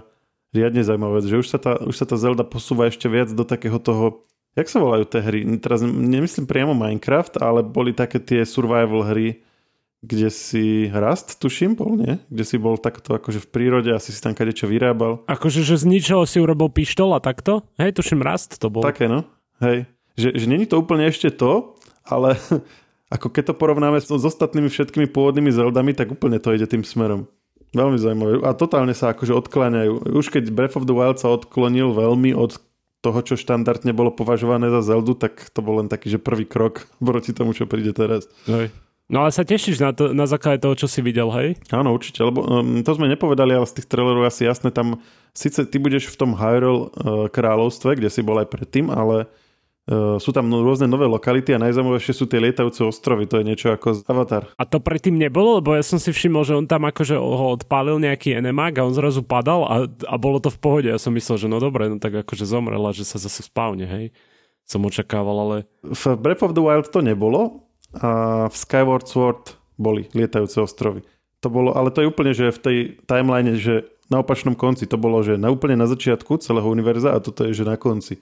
riadne 0.55 0.83
zaujímavá 0.87 1.19
vec, 1.19 1.27
že 1.27 1.39
už 1.39 1.49
sa, 1.51 1.59
tá, 1.59 1.73
už 1.83 1.95
sa 1.99 2.07
tá 2.07 2.17
Zelda 2.17 2.47
posúva 2.47 2.87
ešte 2.87 3.11
viac 3.11 3.29
do 3.35 3.43
takého 3.43 3.77
toho, 3.83 4.25
jak 4.55 4.71
sa 4.71 4.79
volajú 4.79 5.05
tie 5.07 5.23
hry? 5.23 5.43
Teraz 5.59 5.83
nemyslím 5.85 6.47
priamo 6.47 6.75
Minecraft, 6.75 7.43
ale 7.43 7.63
boli 7.63 7.95
také 7.95 8.19
tie 8.19 8.43
survival 8.47 9.07
hry, 9.07 9.43
kde 9.99 10.31
si 10.31 10.87
rast, 10.95 11.43
tuším, 11.43 11.75
bol, 11.75 11.99
nie? 11.99 12.23
Kde 12.31 12.45
si 12.47 12.57
bol 12.57 12.79
takto 12.79 13.19
akože 13.19 13.43
v 13.43 13.49
prírode, 13.51 13.91
asi 13.91 14.15
si 14.15 14.21
tam 14.23 14.31
kadečo 14.31 14.71
vyrábal. 14.71 15.27
Akože, 15.27 15.67
že 15.67 15.75
z 15.75 15.91
ničoho 15.91 16.23
si 16.23 16.39
urobil 16.39 16.71
pištol 16.71 17.19
a 17.19 17.21
takto? 17.21 17.67
Hej, 17.83 17.99
tuším, 17.99 18.23
rast 18.23 18.63
to 18.63 18.71
bol. 18.71 18.87
Také, 18.87 19.11
no. 19.11 19.27
Hej. 19.59 19.91
Že, 20.15 20.29
že 20.39 20.47
není 20.47 20.67
to 20.71 20.79
úplne 20.79 21.11
ešte 21.11 21.35
to, 21.35 21.75
ale 22.07 22.39
ako 23.15 23.27
keď 23.35 23.51
to 23.51 23.55
porovnáme 23.59 23.99
s 23.99 24.07
ostatnými 24.11 24.71
všetkými 24.71 25.11
pôvodnými 25.11 25.51
Zeldami, 25.51 25.99
tak 25.99 26.15
úplne 26.15 26.39
to 26.39 26.55
ide 26.55 26.71
tým 26.71 26.87
smerom. 26.87 27.27
Veľmi 27.75 27.99
zaujímavé. 28.01 28.41
A 28.47 28.57
totálne 28.57 28.95
sa 28.97 29.13
akože 29.13 29.35
odkláňajú. 29.35 30.15
Už 30.15 30.33
keď 30.33 30.49
Breath 30.55 30.79
of 30.79 30.89
the 30.89 30.95
Wild 30.95 31.21
sa 31.21 31.29
odklonil 31.29 31.93
veľmi 31.93 32.33
od 32.33 32.57
toho, 33.03 33.19
čo 33.23 33.35
štandardne 33.39 33.93
bolo 33.95 34.15
považované 34.15 34.73
za 34.73 34.83
Zeldu, 34.83 35.15
tak 35.15 35.53
to 35.53 35.61
bol 35.61 35.79
len 35.79 35.87
taký, 35.91 36.11
že 36.11 36.23
prvý 36.23 36.47
krok 36.47 36.87
proti 37.03 37.35
tomu, 37.35 37.51
čo 37.51 37.67
príde 37.67 37.91
teraz. 37.91 38.31
Hej. 38.47 38.71
No 38.71 38.88
ale 39.25 39.33
sa 39.33 39.41
tešíš 39.41 39.81
na, 39.81 39.97
to, 39.97 40.13
na 40.13 40.29
základe 40.29 40.61
toho, 40.61 40.77
čo 40.77 40.85
si 40.85 41.01
videl, 41.01 41.33
hej? 41.33 41.57
Áno, 41.73 41.97
určite, 41.97 42.21
lebo 42.21 42.45
um, 42.45 42.85
to 42.85 42.93
sme 42.93 43.09
nepovedali, 43.09 43.57
ale 43.57 43.65
z 43.65 43.81
tých 43.81 43.89
trailerov 43.89 44.29
asi 44.29 44.45
jasné, 44.45 44.69
tam 44.69 45.01
síce 45.33 45.65
ty 45.65 45.81
budeš 45.81 46.13
v 46.13 46.21
tom 46.21 46.37
Hyrule 46.37 46.93
uh, 46.93 47.25
kráľovstve, 47.33 47.97
kde 47.97 48.13
si 48.13 48.21
bol 48.21 48.37
aj 48.37 48.53
predtým, 48.53 48.93
ale 48.93 49.25
uh, 49.89 50.21
sú 50.21 50.29
tam 50.37 50.53
no, 50.53 50.61
rôzne 50.61 50.85
nové 50.85 51.09
lokality 51.09 51.57
a 51.57 51.63
najzaujímavejšie 51.65 52.13
sú 52.13 52.29
tie 52.29 52.37
lietajúce 52.37 52.85
ostrovy, 52.85 53.25
to 53.25 53.41
je 53.41 53.49
niečo 53.49 53.73
ako 53.73 54.05
Avatar. 54.05 54.45
A 54.61 54.69
to 54.69 54.77
predtým 54.77 55.17
nebolo, 55.17 55.65
lebo 55.65 55.73
ja 55.73 55.81
som 55.81 55.97
si 55.97 56.13
všimol, 56.13 56.45
že 56.45 56.53
on 56.53 56.69
tam 56.69 56.85
akože 56.85 57.17
ho 57.17 57.57
odpálil 57.57 57.97
nejaký 58.05 58.37
enemák 58.37 58.77
a 58.77 58.85
on 58.85 58.93
zrazu 58.93 59.25
padal 59.25 59.65
a, 59.65 59.89
a 59.89 60.15
bolo 60.21 60.37
to 60.37 60.53
v 60.53 60.61
pohode. 60.61 60.89
Ja 60.93 61.01
som 61.01 61.17
myslel, 61.17 61.41
že 61.41 61.49
no 61.49 61.57
dobre, 61.57 61.89
no 61.89 61.97
tak 61.97 62.13
akože 62.29 62.45
zomrel 62.45 62.85
a 62.85 62.93
že 62.93 63.09
sa 63.09 63.17
zase 63.17 63.41
spávne, 63.41 63.89
hej? 63.89 64.13
Som 64.69 64.85
očakával, 64.85 65.37
ale... 65.49 65.57
V 65.81 66.13
Breath 66.21 66.45
of 66.45 66.53
the 66.53 66.61
Wild 66.61 66.93
to 66.93 67.01
nebolo, 67.01 67.68
a 67.97 68.47
v 68.49 68.57
Skyward 68.57 69.09
Sword 69.09 69.57
boli 69.81 70.11
lietajúce 70.13 70.61
ostrovy. 70.61 71.01
To 71.41 71.49
bolo, 71.49 71.73
ale 71.73 71.95
to 71.95 72.03
je 72.03 72.11
úplne, 72.11 72.33
že 72.35 72.51
v 72.51 72.61
tej 72.61 72.77
timeline, 73.07 73.55
že 73.55 73.87
na 74.11 74.25
opačnom 74.25 74.59
konci 74.59 74.89
to 74.89 74.99
bolo, 74.99 75.23
že 75.23 75.39
na 75.39 75.53
úplne 75.53 75.79
na 75.79 75.87
začiatku 75.87 76.41
celého 76.43 76.67
univerza 76.67 77.15
a 77.15 77.23
toto 77.23 77.47
je, 77.47 77.55
že 77.55 77.69
na 77.69 77.79
konci. 77.79 78.19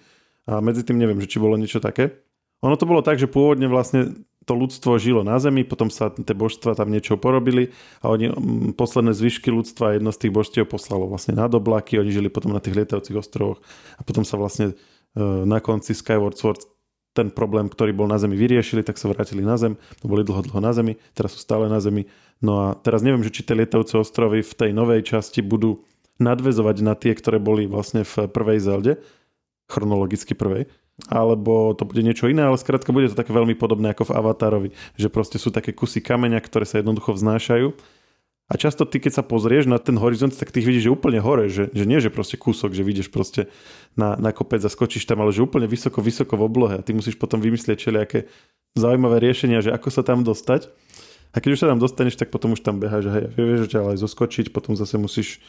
A 0.47 0.61
medzi 0.63 0.87
tým 0.87 1.01
neviem, 1.01 1.19
že 1.19 1.31
či 1.31 1.43
bolo 1.43 1.59
niečo 1.59 1.81
také. 1.81 2.23
Ono 2.63 2.77
to 2.79 2.87
bolo 2.89 3.01
tak, 3.03 3.19
že 3.19 3.31
pôvodne 3.31 3.67
vlastne 3.67 4.27
to 4.47 4.55
ľudstvo 4.55 4.97
žilo 5.03 5.27
na 5.27 5.43
Zemi, 5.43 5.67
potom 5.67 5.91
sa 5.91 6.09
tie 6.09 6.33
božstva 6.33 6.79
tam 6.79 6.95
niečo 6.95 7.19
porobili 7.19 7.75
a 7.99 8.15
oni 8.15 8.31
mm, 8.31 8.79
posledné 8.79 9.11
zvyšky 9.11 9.51
ľudstva 9.51 9.99
jedno 9.99 10.15
z 10.15 10.23
tých 10.23 10.33
božstiev 10.33 10.71
poslalo 10.71 11.11
vlastne 11.11 11.35
na 11.35 11.51
oblaky, 11.51 11.99
oni 11.99 12.15
žili 12.15 12.31
potom 12.31 12.55
na 12.55 12.63
tých 12.63 12.79
lietajúcich 12.79 13.19
ostrovoch 13.19 13.59
a 13.99 14.07
potom 14.07 14.23
sa 14.23 14.39
vlastne 14.39 14.73
e, 14.73 14.75
na 15.43 15.59
konci 15.59 15.99
Skyward 15.99 16.39
Sword 16.39 16.63
ten 17.17 17.33
problém, 17.33 17.73
ktorý 17.73 17.97
bol 17.97 18.05
na 18.05 18.21
Zemi, 18.21 18.37
vyriešili, 18.37 18.85
tak 18.85 19.01
sa 19.01 19.09
vrátili 19.09 19.41
na 19.41 19.57
Zem. 19.57 19.81
Boli 20.05 20.21
dlho, 20.21 20.45
dlho 20.45 20.61
na 20.61 20.77
Zemi, 20.77 21.01
teraz 21.17 21.33
sú 21.33 21.41
stále 21.41 21.73
na 21.73 21.81
Zemi. 21.81 22.05
No 22.45 22.69
a 22.69 22.77
teraz 22.77 23.01
neviem, 23.01 23.25
že 23.25 23.33
či 23.33 23.49
tie 23.49 23.57
lietavúce 23.57 23.97
ostrovy 23.97 24.45
v 24.45 24.53
tej 24.53 24.71
novej 24.77 25.01
časti 25.09 25.41
budú 25.41 25.81
nadvezovať 26.21 26.77
na 26.85 26.93
tie, 26.93 27.17
ktoré 27.17 27.41
boli 27.41 27.65
vlastne 27.65 28.05
v 28.05 28.29
prvej 28.29 28.61
Zelde, 28.61 29.01
chronologicky 29.67 30.37
prvej, 30.37 30.69
alebo 31.09 31.77
to 31.77 31.85
bude 31.85 32.01
niečo 32.01 32.29
iné, 32.31 32.47
ale 32.47 32.57
skrátka 32.57 32.95
bude 32.95 33.13
to 33.13 33.19
také 33.19 33.35
veľmi 33.35 33.53
podobné 33.59 33.93
ako 33.93 34.09
v 34.09 34.17
Avatarovi, 34.17 34.69
že 34.97 35.13
proste 35.13 35.37
sú 35.37 35.53
také 35.53 35.77
kusy 35.77 36.01
kameňa, 36.01 36.41
ktoré 36.41 36.65
sa 36.65 36.81
jednoducho 36.81 37.13
vznášajú 37.13 37.77
a 38.47 38.55
často 38.55 38.87
ty, 38.87 39.03
keď 39.03 39.19
sa 39.19 39.25
pozrieš 39.27 39.67
na 39.67 39.83
ten 39.83 39.99
horizont, 39.99 40.31
tak 40.31 40.55
ty 40.55 40.63
vidíš, 40.63 40.87
že 40.87 40.95
úplne 40.95 41.19
hore, 41.19 41.51
že, 41.51 41.67
že 41.75 41.83
nie, 41.83 41.99
že 41.99 42.15
proste 42.15 42.39
kúsok, 42.39 42.71
že 42.71 42.87
vidíš 42.87 43.11
proste 43.11 43.51
na, 43.99 44.15
na 44.15 44.31
kopec 44.31 44.63
a 44.63 44.71
skočíš 44.71 45.03
tam, 45.03 45.19
ale 45.19 45.35
že 45.35 45.43
úplne 45.43 45.67
vysoko, 45.67 45.99
vysoko 45.99 46.39
v 46.39 46.47
oblohe 46.47 46.75
a 46.79 46.85
ty 46.87 46.95
musíš 46.95 47.19
potom 47.19 47.43
vymyslieť 47.43 47.75
všelijaké 47.75 48.31
zaujímavé 48.79 49.19
riešenia, 49.19 49.67
že 49.67 49.75
ako 49.75 49.89
sa 49.91 50.07
tam 50.07 50.23
dostať. 50.23 50.71
A 51.35 51.43
keď 51.43 51.51
už 51.59 51.61
sa 51.67 51.69
tam 51.75 51.83
dostaneš, 51.83 52.15
tak 52.15 52.31
potom 52.31 52.55
už 52.55 52.63
tam 52.63 52.79
beháš, 52.79 53.11
hej, 53.11 53.35
vieš 53.35 53.75
ale 53.75 53.99
aj 53.99 54.07
zoskočiť, 54.07 54.55
potom 54.55 54.79
zase 54.79 54.95
musíš, 54.95 55.43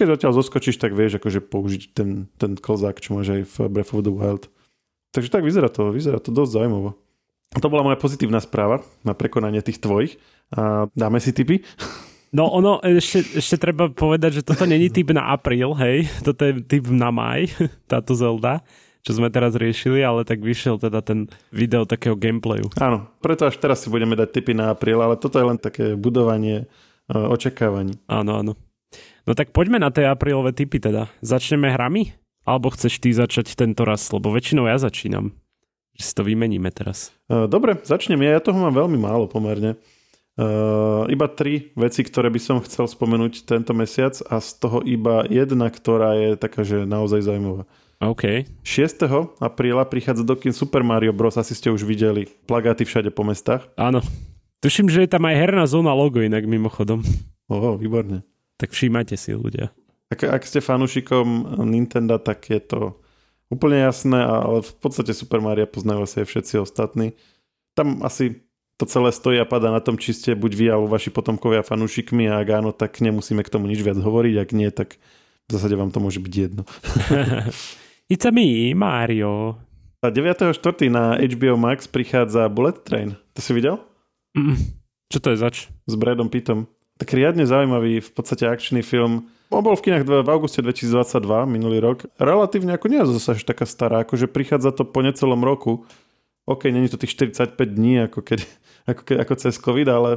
keď 0.00 0.16
odtiaľ 0.16 0.32
zoskočíš, 0.32 0.80
tak 0.80 0.96
vieš 0.96 1.20
akože 1.20 1.44
použiť 1.44 1.92
ten, 1.92 2.32
ten 2.40 2.56
klzák, 2.56 2.96
čo 2.96 3.12
máš 3.12 3.28
aj 3.28 3.42
v 3.44 3.54
Breath 3.68 3.92
of 3.92 4.08
the 4.08 4.10
Wild. 4.10 4.48
Takže 5.12 5.28
tak 5.28 5.44
vyzerá 5.44 5.68
to, 5.68 5.92
vyzerá 5.92 6.16
to 6.16 6.32
dosť 6.32 6.64
zaujímavo. 6.64 6.96
A 7.52 7.60
to 7.60 7.68
bola 7.68 7.84
moja 7.84 8.00
pozitívna 8.00 8.40
správa 8.40 8.80
na 9.04 9.12
prekonanie 9.12 9.60
tých 9.60 9.84
tvojich. 9.84 10.16
A 10.56 10.88
dáme 10.96 11.20
si 11.20 11.36
tipy? 11.36 11.60
No 12.32 12.48
ono, 12.48 12.80
ešte, 12.80 13.44
ešte 13.44 13.60
treba 13.60 13.92
povedať, 13.92 14.40
že 14.40 14.42
toto 14.42 14.64
není 14.64 14.88
typ 14.88 15.12
na 15.12 15.36
apríl, 15.36 15.76
hej, 15.76 16.08
toto 16.24 16.48
je 16.48 16.64
typ 16.64 16.88
na 16.88 17.12
maj, 17.12 17.52
táto 17.92 18.16
Zelda, 18.16 18.64
čo 19.04 19.12
sme 19.12 19.28
teraz 19.28 19.52
riešili, 19.52 20.00
ale 20.00 20.24
tak 20.24 20.40
vyšiel 20.40 20.80
teda 20.80 21.04
ten 21.04 21.28
video 21.52 21.84
takého 21.84 22.16
gameplayu. 22.16 22.72
Áno, 22.80 23.12
preto 23.20 23.44
až 23.44 23.60
teraz 23.60 23.84
si 23.84 23.92
budeme 23.92 24.16
dať 24.16 24.32
typy 24.32 24.56
na 24.56 24.72
apríl, 24.72 24.96
ale 25.04 25.20
toto 25.20 25.36
je 25.36 25.44
len 25.44 25.60
také 25.60 25.92
budovanie 25.92 26.64
uh, 27.12 27.28
očakávaní. 27.28 28.00
Áno, 28.08 28.40
áno. 28.40 28.52
No 29.28 29.32
tak 29.36 29.52
poďme 29.52 29.76
na 29.76 29.92
tie 29.92 30.08
aprílové 30.08 30.56
typy 30.56 30.80
teda. 30.80 31.12
Začneme 31.20 31.68
hrami? 31.68 32.16
Alebo 32.42 32.74
chceš 32.74 32.98
ty 32.98 33.14
začať 33.14 33.54
tento 33.54 33.86
raz? 33.86 34.10
Lebo 34.10 34.34
väčšinou 34.34 34.66
ja 34.66 34.74
začínam. 34.80 35.30
Že 35.94 36.02
si 36.02 36.12
to 36.16 36.22
vymeníme 36.26 36.70
teraz. 36.74 37.14
Uh, 37.30 37.46
dobre, 37.46 37.78
začnem 37.86 38.18
ja. 38.24 38.38
Ja 38.38 38.42
toho 38.42 38.58
mám 38.58 38.74
veľmi 38.74 38.98
málo 38.98 39.30
pomerne. 39.30 39.78
Uh, 40.32 41.04
iba 41.12 41.28
tri 41.28 41.76
veci, 41.76 42.00
ktoré 42.00 42.32
by 42.32 42.40
som 42.40 42.56
chcel 42.64 42.88
spomenúť 42.88 43.44
tento 43.44 43.76
mesiac 43.76 44.16
a 44.32 44.40
z 44.40 44.50
toho 44.64 44.80
iba 44.80 45.28
jedna, 45.28 45.68
ktorá 45.68 46.16
je 46.16 46.30
taká, 46.40 46.64
že 46.64 46.88
naozaj 46.88 47.28
zaujímavá. 47.28 47.68
OK. 48.00 48.48
6. 48.64 49.38
apríla 49.38 49.84
prichádza 49.86 50.24
do 50.26 50.34
kin 50.34 50.50
Super 50.50 50.82
Mario 50.82 51.12
Bros. 51.14 51.38
Asi 51.38 51.54
ste 51.54 51.70
už 51.70 51.86
videli 51.86 52.26
plagáty 52.48 52.82
všade 52.82 53.12
po 53.14 53.22
mestách. 53.22 53.68
Áno. 53.78 54.00
Tuším, 54.58 54.90
že 54.90 55.06
je 55.06 55.10
tam 55.12 55.28
aj 55.28 55.36
herná 55.38 55.68
zóna 55.68 55.92
logo 55.94 56.18
inak 56.18 56.42
mimochodom. 56.48 57.04
Oho, 57.52 57.78
výborne. 57.78 58.26
Tak 58.56 58.74
všímajte 58.74 59.14
si 59.14 59.36
ľudia. 59.36 59.70
Ak, 60.10 60.24
ak 60.24 60.42
ste 60.48 60.64
fanúšikom 60.64 61.60
Nintendo, 61.68 62.18
tak 62.18 62.48
je 62.50 62.58
to 62.58 62.98
úplne 63.52 63.84
jasné, 63.84 64.18
ale 64.18 64.64
v 64.64 64.72
podstate 64.80 65.12
Super 65.12 65.44
Mario 65.44 65.68
poznajú 65.68 66.02
asi 66.02 66.16
aj 66.24 66.26
všetci 66.26 66.54
ostatní. 66.58 67.12
Tam 67.76 68.00
asi 68.00 68.42
to 68.82 68.90
celé 68.90 69.14
stojí 69.14 69.38
a 69.38 69.46
padá 69.46 69.70
na 69.70 69.78
tom, 69.78 69.94
či 69.94 70.10
ste 70.10 70.34
buď 70.34 70.52
vy 70.58 70.66
alebo 70.74 70.90
vaši 70.90 71.14
potomkovia 71.14 71.62
fanúšikmi 71.62 72.26
a 72.26 72.42
ak 72.42 72.48
áno, 72.50 72.70
tak 72.74 72.98
nemusíme 72.98 73.46
k 73.46 73.52
tomu 73.54 73.70
nič 73.70 73.78
viac 73.78 73.94
hovoriť, 73.94 74.34
ak 74.42 74.50
nie, 74.58 74.66
tak 74.74 74.98
v 75.46 75.50
zásade 75.54 75.78
vám 75.78 75.94
to 75.94 76.02
môže 76.02 76.18
byť 76.18 76.34
jedno. 76.34 76.66
It's 78.12 78.26
a 78.26 78.34
me, 78.34 78.74
Mario. 78.74 79.54
A 80.02 80.10
9.4. 80.10 80.90
na 80.90 81.14
HBO 81.14 81.54
Max 81.54 81.86
prichádza 81.86 82.50
Bullet 82.50 82.82
Train. 82.82 83.14
To 83.38 83.40
si 83.40 83.54
videl? 83.54 83.78
Mm, 84.34 84.58
čo 85.14 85.22
to 85.22 85.30
je 85.30 85.38
zač? 85.38 85.70
S 85.86 85.94
Bradom 85.94 86.26
Pittom. 86.26 86.66
Tak 86.98 87.14
riadne 87.14 87.46
zaujímavý, 87.46 88.02
v 88.02 88.10
podstate 88.10 88.50
akčný 88.50 88.82
film. 88.82 89.30
On 89.54 89.62
bol 89.62 89.78
v 89.78 89.86
kinách 89.86 90.02
v 90.02 90.26
auguste 90.26 90.58
2022, 90.58 91.22
minulý 91.46 91.78
rok. 91.78 92.10
Relatívne 92.18 92.74
ako 92.74 92.90
nie 92.90 92.98
je 92.98 93.14
zase 93.14 93.38
až 93.38 93.42
taká 93.46 93.62
stará, 93.62 94.02
akože 94.02 94.26
prichádza 94.26 94.74
to 94.74 94.82
po 94.82 95.06
necelom 95.06 95.38
roku. 95.46 95.86
OK, 96.50 96.66
není 96.66 96.90
to 96.90 96.98
tých 96.98 97.14
45 97.14 97.54
dní, 97.70 98.10
ako 98.10 98.26
keď 98.26 98.42
ako, 98.88 99.02
ako 99.18 99.34
cez 99.38 99.54
COVID, 99.58 99.88
ale 99.88 100.10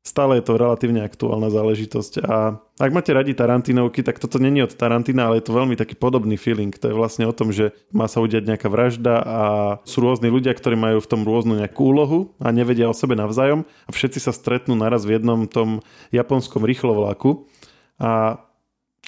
stále 0.00 0.40
je 0.40 0.44
to 0.48 0.56
relatívne 0.56 1.04
aktuálna 1.04 1.52
záležitosť. 1.52 2.24
A 2.24 2.56
ak 2.80 2.90
máte 2.90 3.12
radi 3.12 3.36
Tarantinovky, 3.36 4.00
tak 4.00 4.16
toto 4.16 4.40
není 4.40 4.64
od 4.64 4.72
Tarantina, 4.72 5.28
ale 5.28 5.44
je 5.44 5.52
to 5.52 5.56
veľmi 5.56 5.76
taký 5.76 5.92
podobný 5.92 6.40
feeling. 6.40 6.72
To 6.72 6.88
je 6.88 6.96
vlastne 6.96 7.28
o 7.28 7.36
tom, 7.36 7.52
že 7.52 7.76
má 7.92 8.08
sa 8.08 8.24
udiať 8.24 8.48
nejaká 8.48 8.72
vražda 8.72 9.20
a 9.20 9.40
sú 9.84 10.00
rôzni 10.00 10.32
ľudia, 10.32 10.56
ktorí 10.56 10.72
majú 10.72 11.04
v 11.04 11.10
tom 11.10 11.20
rôznu 11.28 11.60
nejakú 11.60 11.92
úlohu 11.92 12.32
a 12.40 12.48
nevedia 12.48 12.88
o 12.88 12.96
sebe 12.96 13.12
navzájom 13.12 13.68
a 13.68 13.90
všetci 13.92 14.24
sa 14.24 14.32
stretnú 14.32 14.72
naraz 14.72 15.04
v 15.04 15.20
jednom 15.20 15.44
tom 15.44 15.84
japonskom 16.16 16.64
rýchlovláku 16.64 17.44
a 18.00 18.40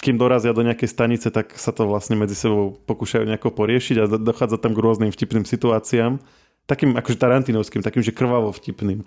kým 0.03 0.19
dorazia 0.19 0.51
do 0.51 0.65
nejakej 0.67 0.89
stanice, 0.91 1.31
tak 1.31 1.55
sa 1.55 1.71
to 1.71 1.87
vlastne 1.87 2.19
medzi 2.19 2.35
sebou 2.35 2.75
pokúšajú 2.85 3.23
nejako 3.23 3.55
poriešiť 3.55 3.95
a 4.03 4.09
dochádza 4.19 4.59
tam 4.59 4.75
k 4.75 4.83
rôznym 4.83 5.09
vtipným 5.15 5.47
situáciám 5.47 6.19
takým 6.65 6.95
akože 6.95 7.17
tarantinovským, 7.19 7.83
takým, 7.83 8.03
že 8.03 8.15
krvavo 8.15 8.51
vtipným. 8.55 9.03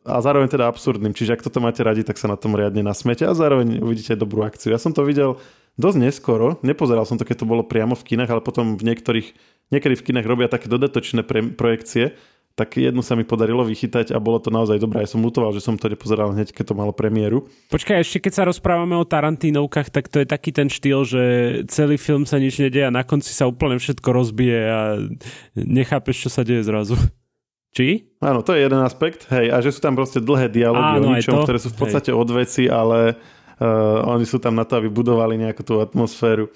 A 0.00 0.18
zároveň 0.24 0.48
teda 0.48 0.64
absurdným. 0.66 1.12
Čiže 1.12 1.36
ak 1.36 1.44
toto 1.44 1.60
máte 1.60 1.84
radi, 1.84 2.00
tak 2.00 2.16
sa 2.16 2.24
na 2.24 2.36
tom 2.40 2.56
riadne 2.56 2.80
nasmete 2.80 3.28
a 3.28 3.36
zároveň 3.36 3.84
uvidíte 3.84 4.16
aj 4.16 4.20
dobrú 4.24 4.40
akciu. 4.42 4.72
Ja 4.72 4.80
som 4.80 4.96
to 4.96 5.04
videl 5.04 5.36
dosť 5.76 5.98
neskoro, 6.00 6.56
nepozeral 6.64 7.04
som 7.04 7.20
to, 7.20 7.28
keď 7.28 7.44
to 7.44 7.50
bolo 7.50 7.62
priamo 7.62 7.92
v 7.94 8.04
kinách, 8.14 8.32
ale 8.32 8.42
potom 8.42 8.80
v 8.80 8.82
niektorých, 8.90 9.28
niekedy 9.70 9.94
v 9.96 10.04
kinách 10.10 10.26
robia 10.26 10.48
také 10.48 10.72
dodatočné 10.72 11.22
pre, 11.22 11.52
projekcie 11.52 12.16
tak 12.58 12.76
jednu 12.76 13.00
sa 13.00 13.16
mi 13.16 13.24
podarilo 13.24 13.64
vychytať 13.64 14.12
a 14.12 14.18
bolo 14.20 14.36
to 14.42 14.52
naozaj 14.52 14.76
dobré. 14.76 15.06
Ja 15.06 15.10
som 15.10 15.24
lutoval, 15.24 15.54
že 15.56 15.64
som 15.64 15.80
to 15.80 15.88
nepozeral 15.88 16.34
hneď, 16.34 16.52
keď 16.52 16.64
to 16.72 16.74
malo 16.76 16.92
premiéru. 16.92 17.48
Počkaj, 17.72 18.04
ešte 18.04 18.28
keď 18.28 18.32
sa 18.36 18.44
rozprávame 18.44 18.98
o 19.00 19.08
Tarantínovkách, 19.08 19.88
tak 19.88 20.12
to 20.12 20.20
je 20.20 20.26
taký 20.28 20.52
ten 20.52 20.68
štýl, 20.68 21.08
že 21.08 21.22
celý 21.72 21.96
film 21.96 22.28
sa 22.28 22.36
nič 22.36 22.60
nedie 22.60 22.84
a 22.84 22.92
na 22.92 23.06
konci 23.06 23.32
sa 23.32 23.48
úplne 23.48 23.80
všetko 23.80 24.08
rozbije 24.12 24.60
a 24.68 24.80
nechápeš, 25.56 26.28
čo 26.28 26.30
sa 26.30 26.44
deje 26.44 26.66
zrazu. 26.66 26.98
Či? 27.76 28.18
Áno, 28.18 28.42
to 28.42 28.52
je 28.52 28.66
jeden 28.66 28.82
aspekt. 28.82 29.30
Hej, 29.30 29.54
a 29.54 29.62
že 29.62 29.70
sú 29.70 29.78
tam 29.78 29.94
proste 29.94 30.18
dlhé 30.18 30.50
dialógy 30.50 31.00
Áno, 31.00 31.06
o 31.06 31.14
ničom, 31.14 31.46
ktoré 31.46 31.62
sú 31.62 31.70
v 31.70 31.86
podstate 31.86 32.10
hej. 32.10 32.18
odveci, 32.18 32.62
ale 32.66 33.14
uh, 33.14 34.10
oni 34.10 34.26
sú 34.26 34.42
tam 34.42 34.58
na 34.58 34.66
to, 34.66 34.82
aby 34.82 34.90
budovali 34.90 35.38
nejakú 35.38 35.62
tú 35.62 35.78
atmosféru. 35.78 36.50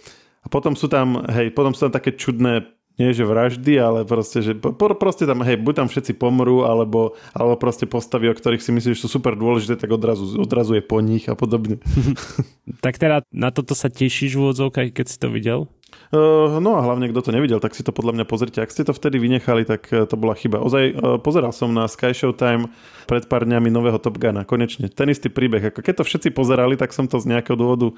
A 0.44 0.50
potom 0.50 0.74
sú 0.74 0.90
tam, 0.90 1.22
hej, 1.30 1.54
potom 1.54 1.70
sú 1.70 1.88
tam 1.88 1.94
také 1.94 2.18
čudné 2.18 2.66
nie 2.94 3.10
že 3.10 3.26
vraždy, 3.26 3.74
ale 3.74 4.06
proste, 4.06 4.38
že 4.38 4.54
proste 4.98 5.26
tam, 5.26 5.42
hej, 5.42 5.58
buď 5.58 5.74
tam 5.82 5.88
všetci 5.90 6.14
pomrú, 6.14 6.62
alebo, 6.62 7.18
alebo 7.34 7.58
proste 7.58 7.90
postavy, 7.90 8.30
o 8.30 8.34
ktorých 8.34 8.62
si 8.62 8.70
myslíš, 8.70 8.94
že 8.94 9.02
sú 9.02 9.08
super 9.10 9.34
dôležité, 9.34 9.74
tak 9.74 9.90
odrazu, 9.90 10.38
odrazu 10.38 10.78
je 10.78 10.84
po 10.84 11.02
nich 11.02 11.26
a 11.26 11.34
podobne. 11.34 11.82
tak 12.84 13.02
teda 13.02 13.26
na 13.34 13.50
toto 13.50 13.74
sa 13.74 13.90
tešíš 13.90 14.38
v 14.38 14.42
úvodzovkách, 14.46 14.94
keď 14.94 15.06
si 15.10 15.16
to 15.18 15.28
videl? 15.30 15.66
Uh, 16.14 16.62
no 16.62 16.78
a 16.78 16.84
hlavne, 16.86 17.10
kto 17.10 17.26
to 17.26 17.34
nevidel, 17.34 17.58
tak 17.58 17.74
si 17.74 17.82
to 17.82 17.90
podľa 17.90 18.22
mňa 18.22 18.24
pozrite. 18.30 18.58
Ak 18.62 18.70
ste 18.70 18.86
to 18.86 18.94
vtedy 18.94 19.18
vynechali, 19.18 19.66
tak 19.66 19.90
uh, 19.90 20.06
to 20.06 20.14
bola 20.14 20.38
chyba. 20.38 20.62
Ozaj, 20.62 20.84
uh, 20.94 21.18
pozeral 21.18 21.50
som 21.50 21.74
na 21.74 21.90
Sky 21.90 22.14
Showtime 22.14 22.70
pred 23.10 23.26
pár 23.26 23.46
dňami 23.46 23.70
nového 23.70 23.98
Top 23.98 24.18
Guna. 24.18 24.46
Konečne. 24.46 24.86
Ten 24.90 25.10
istý 25.10 25.30
príbeh. 25.30 25.74
Ako 25.74 25.82
keď 25.82 26.02
to 26.02 26.04
všetci 26.06 26.30
pozerali, 26.30 26.78
tak 26.78 26.94
som 26.94 27.10
to 27.10 27.18
z 27.18 27.30
nejakého 27.34 27.58
dôvodu 27.58 27.94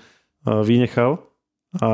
vynechal. 0.47 1.25
A 1.83 1.89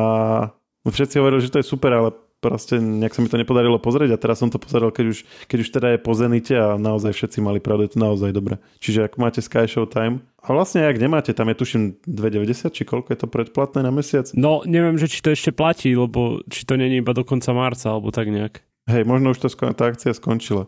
všetci 0.85 1.17
hovorili, 1.23 1.41
že 1.41 1.53
to 1.55 1.59
je 1.63 1.67
super, 1.67 1.91
ale 1.95 2.11
proste 2.43 2.83
nejak 2.83 3.15
sa 3.15 3.23
mi 3.23 3.31
to 3.31 3.39
nepodarilo 3.39 3.79
pozrieť 3.79 4.19
a 4.19 4.21
teraz 4.21 4.43
som 4.43 4.51
to 4.51 4.59
pozeral, 4.59 4.91
keď 4.91 5.15
už, 5.15 5.19
keď 5.47 5.59
už 5.63 5.69
teda 5.71 5.89
je 5.95 5.99
po 6.03 6.13
Zenite 6.19 6.59
a 6.59 6.75
naozaj 6.75 7.15
všetci 7.15 7.39
mali 7.39 7.63
pravdu, 7.63 7.87
je 7.87 7.95
to 7.95 8.03
naozaj 8.03 8.35
dobre. 8.35 8.59
Čiže 8.83 9.07
ak 9.07 9.15
máte 9.23 9.39
Sky 9.39 9.71
Show 9.71 9.87
Time, 9.87 10.27
a 10.43 10.51
vlastne 10.51 10.83
ak 10.83 10.99
nemáte, 10.99 11.31
tam 11.31 11.55
je 11.55 11.57
tuším 11.63 11.83
2,90, 12.03 12.75
či 12.75 12.83
koľko 12.83 13.15
je 13.15 13.19
to 13.23 13.31
predplatné 13.31 13.87
na 13.87 13.95
mesiac? 13.95 14.27
No, 14.35 14.67
neviem, 14.67 14.99
že 14.99 15.07
či 15.07 15.23
to 15.23 15.31
ešte 15.31 15.55
platí, 15.55 15.95
lebo 15.95 16.43
či 16.51 16.67
to 16.67 16.75
není 16.75 16.99
iba 16.99 17.15
do 17.15 17.23
konca 17.23 17.55
marca, 17.55 17.95
alebo 17.95 18.11
tak 18.11 18.27
nejak. 18.27 18.59
Hej, 18.91 19.07
možno 19.07 19.31
už 19.31 19.39
to, 19.39 19.47
tá 19.55 19.95
akcia 19.95 20.11
skončila. 20.11 20.67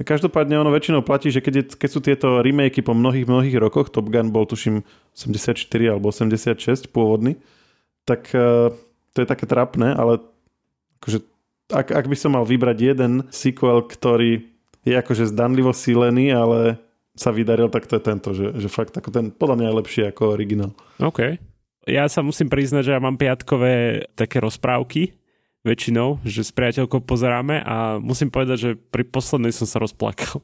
Každopádne 0.00 0.56
ono 0.56 0.72
väčšinou 0.72 1.04
platí, 1.04 1.28
že 1.28 1.44
keď, 1.44 1.54
je, 1.60 1.64
keď 1.76 1.90
sú 1.92 2.00
tieto 2.00 2.40
remakey 2.40 2.80
po 2.80 2.96
mnohých, 2.96 3.28
mnohých 3.28 3.60
rokoch, 3.60 3.92
Top 3.92 4.08
Gun 4.08 4.32
bol 4.32 4.48
tuším 4.48 4.80
84 5.12 5.60
alebo 5.84 6.08
86 6.08 6.88
pôvodný, 6.88 7.36
tak 8.08 8.32
uh, 8.32 8.72
to 9.12 9.18
je 9.20 9.28
také 9.28 9.44
trapné, 9.44 9.92
ale 9.92 10.24
akože, 11.00 11.18
ak, 11.72 11.88
ak 11.90 12.06
by 12.06 12.16
som 12.16 12.36
mal 12.36 12.44
vybrať 12.44 12.78
jeden 12.78 13.12
sequel, 13.32 13.84
ktorý 13.84 14.44
je 14.84 14.94
akože 14.96 15.28
zdanlivo 15.28 15.72
sílený, 15.72 16.32
ale 16.32 16.80
sa 17.16 17.34
vydaril, 17.34 17.68
tak 17.68 17.84
to 17.90 17.98
je 17.98 18.02
tento, 18.02 18.28
že, 18.32 18.56
že 18.56 18.68
fakt 18.70 18.96
ako 18.96 19.10
ten 19.12 19.26
podľa 19.34 19.56
mňa 19.60 19.66
je 19.66 19.78
lepší 19.82 20.00
ako 20.08 20.22
originál. 20.32 20.72
OK. 21.02 21.36
Ja 21.88 22.06
sa 22.06 22.24
musím 22.24 22.48
priznať, 22.48 22.86
že 22.86 22.94
ja 22.96 23.00
mám 23.02 23.20
piatkové 23.20 24.06
také 24.14 24.38
rozprávky 24.40 25.16
väčšinou, 25.60 26.24
že 26.24 26.44
s 26.44 26.52
priateľkou 26.52 27.04
pozeráme 27.04 27.60
a 27.60 28.00
musím 28.00 28.32
povedať, 28.32 28.56
že 28.56 28.70
pri 28.76 29.04
poslednej 29.04 29.52
som 29.52 29.68
sa 29.68 29.80
rozplakal. 29.80 30.40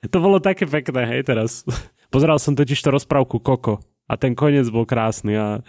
To 0.00 0.18
bolo 0.20 0.40
také 0.40 0.64
pekné, 0.64 1.04
hej, 1.04 1.28
teraz. 1.28 1.64
Pozeral 2.12 2.40
som 2.40 2.56
totiž 2.56 2.80
to 2.80 2.88
rozprávku 2.92 3.36
Koko 3.40 3.84
a 4.08 4.16
ten 4.16 4.32
koniec 4.32 4.66
bol 4.72 4.88
krásny 4.88 5.36
a 5.36 5.60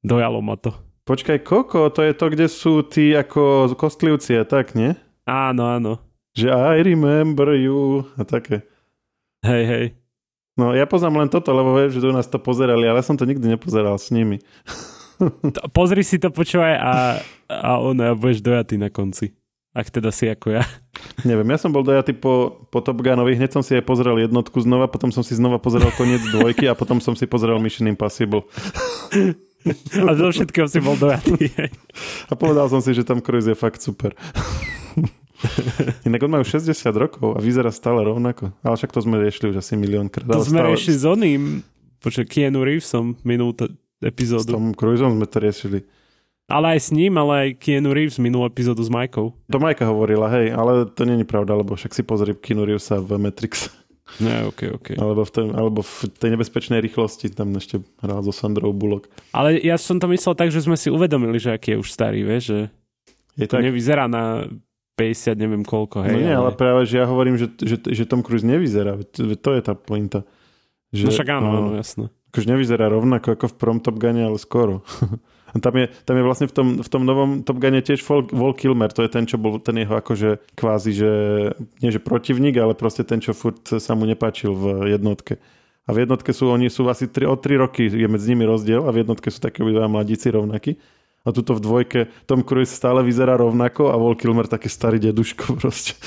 dojalo 0.00 0.40
ma 0.40 0.56
to. 0.56 0.72
Počkaj, 1.10 1.42
Koko, 1.42 1.90
to 1.90 2.06
je 2.06 2.14
to, 2.14 2.30
kde 2.30 2.46
sú 2.46 2.86
tí 2.86 3.10
ako 3.10 3.74
kostlivci 3.74 4.38
a 4.38 4.46
tak, 4.46 4.78
nie? 4.78 4.94
Áno, 5.26 5.66
áno. 5.66 5.98
Že 6.38 6.54
I 6.54 6.86
remember 6.86 7.50
you 7.58 8.06
a 8.14 8.22
také. 8.22 8.62
Hej, 9.42 9.62
hej. 9.66 9.84
No 10.54 10.70
ja 10.70 10.86
poznám 10.86 11.26
len 11.26 11.26
toto, 11.26 11.50
lebo 11.50 11.74
viem, 11.74 11.90
že 11.90 11.98
do 11.98 12.14
nás 12.14 12.30
to 12.30 12.38
pozerali, 12.38 12.86
ale 12.86 13.02
ja 13.02 13.02
som 13.02 13.18
to 13.18 13.26
nikdy 13.26 13.42
nepozeral 13.42 13.98
s 13.98 14.14
nimi. 14.14 14.38
To, 15.20 15.60
pozri 15.68 16.00
si 16.00 16.16
to, 16.16 16.32
počúvaj 16.32 16.80
a, 16.80 17.20
a 17.52 17.76
ono, 17.76 18.00
ja 18.00 18.16
budeš 18.16 18.40
dojatý 18.40 18.80
na 18.80 18.88
konci. 18.88 19.36
Ak 19.76 19.92
teda 19.92 20.08
si 20.08 20.24
ako 20.24 20.56
ja. 20.56 20.64
Neviem, 21.28 21.44
ja 21.52 21.60
som 21.60 21.76
bol 21.76 21.84
dojatý 21.84 22.16
po, 22.16 22.64
po 22.72 22.80
Top 22.80 23.04
Gunovi, 23.04 23.36
hneď 23.36 23.52
som 23.52 23.60
si 23.60 23.76
aj 23.76 23.84
pozrel 23.84 24.16
jednotku 24.16 24.56
znova, 24.64 24.88
potom 24.88 25.12
som 25.12 25.20
si 25.20 25.36
znova 25.36 25.60
pozrel 25.60 25.92
koniec 25.92 26.24
dvojky 26.32 26.72
a 26.72 26.78
potom 26.78 27.04
som 27.04 27.12
si 27.12 27.28
pozrel 27.28 27.60
Mission 27.60 27.92
Impossible. 27.92 28.48
A 30.08 30.12
zo 30.16 30.32
všetkého 30.32 30.66
si 30.68 30.80
bol 30.80 30.96
dojatý. 30.96 31.52
A 32.30 32.34
povedal 32.36 32.68
som 32.72 32.80
si, 32.80 32.96
že 32.96 33.04
tam 33.04 33.20
Cruise 33.20 33.48
je 33.48 33.56
fakt 33.56 33.80
super. 33.84 34.16
Inak 36.08 36.20
on 36.24 36.36
už 36.40 36.60
60 36.60 36.76
rokov 37.00 37.32
a 37.32 37.40
vyzerá 37.40 37.72
stále 37.72 38.04
rovnako. 38.04 38.52
Ale 38.60 38.76
však 38.76 38.92
to 38.92 39.00
sme 39.00 39.16
riešili 39.16 39.56
už 39.56 39.64
asi 39.64 39.72
miliónkrát. 39.72 40.28
To 40.28 40.44
sme 40.44 40.60
stále... 40.60 40.68
riešili 40.76 40.96
s 41.00 41.06
oným, 41.08 41.42
počkaj, 42.04 42.26
Keanu 42.28 42.60
Reevesom 42.60 43.16
minulú 43.24 43.56
epizódu. 44.04 44.52
S 44.52 44.52
tom 44.52 44.76
Cruiseom 44.76 45.16
sme 45.16 45.24
to 45.24 45.40
riešili. 45.40 45.78
Ale 46.50 46.76
aj 46.76 46.80
s 46.82 46.90
ním, 46.90 47.16
ale 47.16 47.32
aj 47.32 47.48
Keanu 47.62 47.94
Reeves 47.94 48.20
minulú 48.20 48.44
epizódu 48.44 48.84
s 48.84 48.90
Majkou. 48.92 49.32
To 49.32 49.58
Majka 49.62 49.86
hovorila, 49.86 50.28
hej, 50.28 50.50
ale 50.50 50.84
to 50.92 51.06
není 51.06 51.22
pravda, 51.22 51.54
lebo 51.54 51.78
však 51.78 51.94
si 51.94 52.02
pozri 52.02 52.36
Keanu 52.36 52.68
Reevesa 52.68 52.98
v 53.00 53.16
Matrix. 53.16 53.70
Nie, 54.18 54.44
ok, 54.50 54.60
ok. 54.80 54.88
Alebo 54.98 55.22
v, 55.22 55.30
tej, 55.30 55.46
alebo 55.54 55.80
v 55.86 55.96
tej 56.10 56.30
nebezpečnej 56.34 56.82
rýchlosti 56.82 57.30
tam 57.30 57.54
ešte 57.54 57.78
hral 58.02 58.20
so 58.26 58.34
Sandrou 58.34 58.74
Bullock. 58.74 59.06
Ale 59.30 59.62
ja 59.62 59.78
som 59.78 60.02
to 60.02 60.10
myslel 60.10 60.34
tak, 60.34 60.50
že 60.50 60.66
sme 60.66 60.74
si 60.74 60.90
uvedomili, 60.90 61.38
že 61.38 61.54
aký 61.54 61.78
je 61.78 61.80
už 61.80 61.88
starý, 61.88 62.26
vieš, 62.26 62.44
že 62.50 62.60
je 63.38 63.46
to 63.46 63.56
tak... 63.56 63.64
nevyzerá 63.64 64.10
na 64.10 64.50
50, 65.00 65.40
neviem 65.40 65.64
koľko, 65.64 66.04
hej. 66.04 66.12
No 66.12 66.20
nie, 66.20 66.34
ale, 66.34 66.52
ale 66.52 66.52
práve, 66.52 66.84
že 66.84 67.00
ja 67.00 67.06
hovorím, 67.08 67.40
že, 67.40 67.48
že, 67.56 67.80
že 67.80 68.04
Tom 68.04 68.20
Cruise 68.20 68.44
nevyzerá. 68.44 69.00
To 69.16 69.50
je 69.56 69.62
tá 69.64 69.72
pointa. 69.72 70.28
Že, 70.92 71.04
no 71.06 71.10
však 71.14 71.28
áno, 71.30 71.48
áno, 71.48 71.70
jasné. 71.78 72.12
Akože 72.30 72.46
nevyzerá 72.46 72.86
rovnako 72.86 73.34
ako 73.34 73.46
v 73.50 73.58
prvom 73.58 73.78
Top 73.82 73.98
Gune, 73.98 74.22
ale 74.22 74.38
skoro. 74.38 74.86
Tam 75.50 75.74
je, 75.74 75.90
tam 76.06 76.14
je 76.14 76.22
vlastne 76.22 76.46
v 76.46 76.54
tom, 76.54 76.68
v 76.78 76.86
tom 76.86 77.02
novom 77.02 77.42
Top 77.42 77.58
Gune 77.58 77.82
tiež 77.82 78.06
Vol 78.06 78.54
Kilmer, 78.54 78.86
to 78.94 79.02
je 79.02 79.10
ten, 79.10 79.26
čo 79.26 79.34
bol 79.34 79.58
ten 79.58 79.82
jeho 79.82 79.98
akože 79.98 80.54
kvázi, 80.54 80.94
že 80.94 81.10
nie 81.82 81.90
že 81.90 81.98
protivník, 81.98 82.54
ale 82.54 82.78
proste 82.78 83.02
ten, 83.02 83.18
čo 83.18 83.34
furt 83.34 83.58
sa 83.66 83.98
mu 83.98 84.06
nepáčil 84.06 84.54
v 84.54 84.94
jednotke. 84.94 85.42
A 85.88 85.90
v 85.90 86.06
jednotke 86.06 86.30
sú, 86.30 86.54
oni 86.54 86.70
sú 86.70 86.86
asi 86.86 87.10
3, 87.10 87.26
o 87.26 87.34
3 87.34 87.66
roky 87.66 87.90
je 87.90 88.06
medzi 88.06 88.30
nimi 88.30 88.46
rozdiel 88.46 88.86
a 88.86 88.94
v 88.94 89.02
jednotke 89.02 89.26
sú 89.26 89.42
také 89.42 89.66
obidva 89.66 89.90
mladíci 89.90 90.30
rovnakí. 90.30 90.78
A 91.26 91.36
tuto 91.36 91.52
v 91.52 91.60
dvojke 91.60 92.00
Tom 92.30 92.46
Cruise 92.46 92.72
stále 92.72 93.04
vyzerá 93.04 93.36
rovnako 93.36 93.90
a 93.92 93.98
Vol 93.98 94.14
Kilmer 94.14 94.46
taký 94.46 94.70
starý 94.70 95.02
deduško 95.02 95.52
proste. 95.60 95.98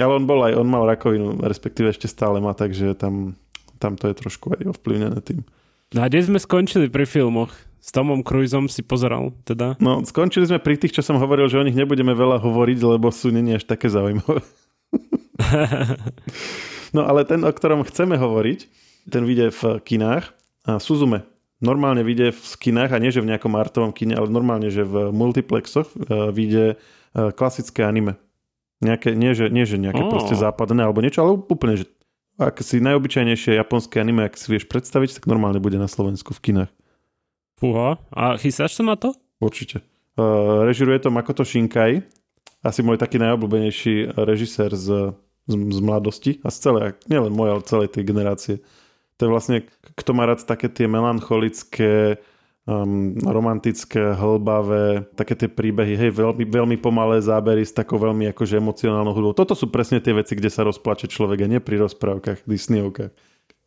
Ale 0.00 0.16
on 0.16 0.24
bol 0.24 0.40
aj, 0.48 0.56
on 0.56 0.64
mal 0.64 0.88
rakovinu, 0.88 1.36
respektíve 1.44 1.92
ešte 1.92 2.08
stále 2.08 2.40
má, 2.40 2.56
takže 2.56 2.96
tam, 2.96 3.36
tam 3.76 4.00
to 4.00 4.08
je 4.08 4.14
trošku 4.16 4.56
aj 4.56 4.72
ovplyvnené 4.76 5.20
tým. 5.20 5.44
No 5.92 6.02
a 6.02 6.08
kde 6.08 6.24
sme 6.24 6.38
skončili 6.40 6.88
pri 6.88 7.04
filmoch? 7.04 7.52
S 7.80 7.96
Tomom 7.96 8.20
Cruiseom 8.20 8.68
si 8.68 8.84
pozeral 8.84 9.32
teda? 9.48 9.80
No, 9.80 10.04
skončili 10.04 10.44
sme 10.44 10.60
pri 10.60 10.76
tých, 10.76 10.92
čo 10.92 11.02
som 11.04 11.16
hovoril, 11.16 11.48
že 11.48 11.56
o 11.56 11.64
nich 11.64 11.76
nebudeme 11.76 12.12
veľa 12.12 12.36
hovoriť, 12.40 12.78
lebo 12.84 13.08
sú 13.08 13.32
není 13.32 13.56
až 13.56 13.64
také 13.64 13.88
zaujímavé. 13.88 14.44
no 16.96 17.08
ale 17.08 17.24
ten, 17.24 17.40
o 17.40 17.52
ktorom 17.52 17.88
chceme 17.88 18.20
hovoriť, 18.20 18.68
ten 19.08 19.24
vyjde 19.24 19.46
v 19.56 19.62
kinách 19.80 20.28
a 20.68 20.76
Suzume. 20.76 21.24
Normálne 21.60 22.04
vyjde 22.04 22.32
v 22.36 22.52
kinách 22.56 22.96
a 22.96 23.00
nie, 23.00 23.12
že 23.12 23.20
v 23.20 23.32
nejakom 23.32 23.52
artovom 23.56 23.92
kine, 23.92 24.16
ale 24.16 24.32
normálne, 24.32 24.72
že 24.72 24.84
v 24.84 25.12
multiplexoch 25.12 25.88
uh, 25.92 26.32
vyjde 26.32 26.76
uh, 26.76 27.32
klasické 27.32 27.84
anime. 27.84 28.16
Nejaké, 28.80 29.12
nie, 29.12 29.36
že, 29.36 29.52
nie, 29.52 29.68
že 29.68 29.76
nejaké 29.76 30.00
oh. 30.00 30.08
proste 30.08 30.32
západné 30.32 30.88
alebo 30.88 31.04
niečo, 31.04 31.20
ale 31.20 31.36
úplne, 31.36 31.76
že 31.76 31.86
ak 32.40 32.64
si 32.64 32.80
najobyčajnejšie 32.80 33.60
japonské 33.60 34.00
anime, 34.00 34.24
ak 34.24 34.40
si 34.40 34.48
vieš 34.48 34.64
predstaviť, 34.64 35.20
tak 35.20 35.28
normálne 35.28 35.60
bude 35.60 35.76
na 35.76 35.84
Slovensku 35.84 36.32
v 36.32 36.40
kinách. 36.40 36.72
Fúha, 37.60 38.00
a 38.08 38.40
chystáš 38.40 38.80
sa 38.80 38.82
na 38.88 38.96
to? 38.96 39.12
Určite. 39.36 39.84
Uh, 40.16 40.64
režiruje 40.64 41.04
to 41.04 41.12
Makoto 41.12 41.44
Shinkai, 41.44 42.00
asi 42.64 42.80
môj 42.80 42.96
taký 42.96 43.20
najobľúbenejší 43.20 44.16
režisér 44.16 44.72
z, 44.72 45.12
z, 45.48 45.54
z 45.56 45.78
mladosti 45.84 46.40
a 46.40 46.48
z 46.48 46.56
celej, 46.60 46.96
nielen 47.08 47.32
môj, 47.32 47.48
ale 47.56 47.68
celej 47.68 47.92
tej 47.92 48.04
generácie. 48.08 48.54
To 49.20 49.28
je 49.28 49.32
vlastne, 49.32 49.56
kto 50.00 50.10
má 50.16 50.24
rád 50.24 50.44
také 50.48 50.72
tie 50.72 50.88
melancholické, 50.88 52.16
um, 52.70 53.18
romantické, 53.26 54.14
hlbavé, 54.14 55.02
také 55.18 55.34
tie 55.34 55.50
príbehy, 55.50 55.98
hej, 55.98 56.10
veľmi, 56.14 56.46
veľmi 56.46 56.76
pomalé 56.78 57.18
zábery 57.18 57.66
s 57.66 57.74
takou 57.74 57.98
veľmi 57.98 58.30
akože 58.30 58.62
emocionálnou 58.62 59.10
hudbou. 59.10 59.34
Toto 59.34 59.58
sú 59.58 59.66
presne 59.66 59.98
tie 59.98 60.14
veci, 60.14 60.38
kde 60.38 60.48
sa 60.48 60.62
rozplače 60.62 61.10
človek 61.10 61.42
a 61.42 61.50
nie 61.50 61.58
pri 61.58 61.82
rozprávkach, 61.82 62.46
Disneyovkách. 62.46 63.10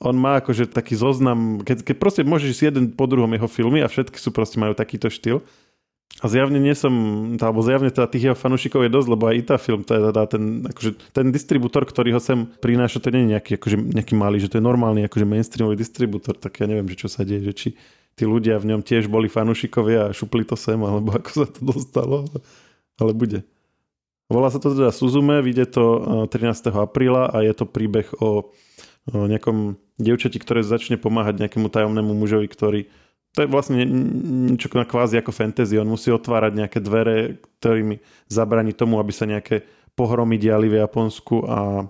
On 0.04 0.16
má 0.16 0.40
akože 0.40 0.72
taký 0.72 0.96
zoznam, 0.96 1.64
keď, 1.64 1.84
keď 1.84 1.96
proste 2.00 2.22
môžeš 2.24 2.52
si 2.56 2.64
jeden 2.68 2.92
po 2.96 3.08
druhom 3.08 3.30
jeho 3.32 3.48
filmy 3.48 3.84
a 3.84 3.92
všetky 3.92 4.16
sú 4.20 4.32
proste 4.32 4.60
majú 4.60 4.76
takýto 4.76 5.12
štýl. 5.12 5.44
A 6.22 6.30
zjavne 6.30 6.62
nie 6.62 6.78
som, 6.78 6.94
alebo 7.42 7.66
zjavne 7.66 7.90
teda 7.90 8.06
tých 8.06 8.30
jeho 8.30 8.38
fanúšikov 8.38 8.86
je 8.86 8.92
dosť, 8.94 9.10
lebo 9.10 9.24
aj 9.34 9.50
tá 9.50 9.58
film, 9.58 9.82
teda 9.82 10.14
ten, 10.30 10.62
akože, 10.70 11.10
ten 11.10 11.34
distribútor, 11.34 11.90
ktorý 11.90 12.14
ho 12.14 12.22
sem 12.22 12.46
prináša, 12.62 13.02
to 13.02 13.10
nie 13.10 13.26
je 13.26 13.32
nejaký, 13.34 13.52
akože, 13.58 13.78
nejaký 13.98 14.14
malý, 14.14 14.38
že 14.38 14.54
to 14.54 14.62
je 14.62 14.64
normálny 14.64 15.10
akože 15.10 15.26
mainstreamový 15.26 15.74
distribútor, 15.74 16.38
tak 16.38 16.54
ja 16.62 16.70
neviem, 16.70 16.86
že 16.94 17.02
čo 17.02 17.10
sa 17.10 17.26
deje, 17.26 17.50
že 17.50 17.54
či, 17.58 17.70
tí 18.14 18.24
ľudia 18.24 18.62
v 18.62 18.74
ňom 18.74 18.82
tiež 18.86 19.10
boli 19.10 19.28
fanúšikovia 19.28 20.10
a 20.10 20.16
šupli 20.16 20.46
to 20.46 20.54
sem, 20.58 20.78
alebo 20.78 21.14
ako 21.18 21.32
sa 21.34 21.48
to 21.50 21.62
dostalo, 21.64 22.30
ale 22.98 23.12
bude. 23.14 23.42
Volá 24.32 24.50
sa 24.50 24.58
to 24.58 24.74
teda 24.74 24.90
Suzume, 24.90 25.44
vyjde 25.44 25.66
to 25.74 25.86
13. 26.32 26.72
Eh, 26.72 26.74
apríla 26.74 27.30
a 27.30 27.44
je 27.44 27.54
to 27.54 27.66
príbeh 27.70 28.08
o 28.18 28.56
nejakom 29.12 29.76
dievčati, 30.00 30.40
ktoré 30.40 30.64
začne 30.64 30.96
pomáhať 30.96 31.44
nejakému 31.44 31.68
tajomnému 31.68 32.16
mužovi, 32.16 32.48
ktorý 32.48 32.82
to 33.34 33.42
je 33.42 33.50
vlastne 33.50 33.82
niečo 34.54 34.70
na 34.78 34.86
kvázi 34.86 35.18
ako 35.18 35.34
fantasy. 35.34 35.82
On 35.82 35.90
musí 35.90 36.14
otvárať 36.14 36.54
nejaké 36.54 36.78
dvere, 36.78 37.42
ktorými 37.60 37.98
zabraní 38.30 38.78
tomu, 38.78 39.02
aby 39.02 39.10
sa 39.10 39.26
nejaké 39.26 39.66
pohromy 39.98 40.38
diali 40.38 40.70
v 40.70 40.78
Japonsku 40.78 41.42
a 41.50 41.90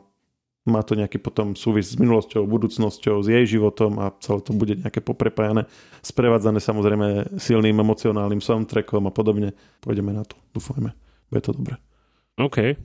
má 0.63 0.80
to 0.80 0.95
nejaký 0.95 1.19
potom 1.19 1.60
súvis 1.60 1.91
s 1.91 1.99
minulosťou, 1.99 2.47
budúcnosťou, 2.47 3.19
s 3.19 3.28
jej 3.28 3.45
životom 3.60 3.99
a 3.99 4.15
celé 4.23 4.39
to 4.39 4.52
bude 4.56 4.80
nejaké 4.80 5.04
poprepájané, 5.04 5.67
sprevádzané 5.99 6.63
samozrejme 6.63 7.36
silným 7.36 7.76
emocionálnym 7.76 8.39
soundtrackom 8.39 9.04
a 9.08 9.12
podobne. 9.12 9.52
Pôjdeme 9.84 10.15
na 10.15 10.23
to, 10.23 10.39
dúfajme. 10.56 10.95
Bude 11.28 11.41
to 11.43 11.52
dobre. 11.52 11.76
OK. 12.39 12.80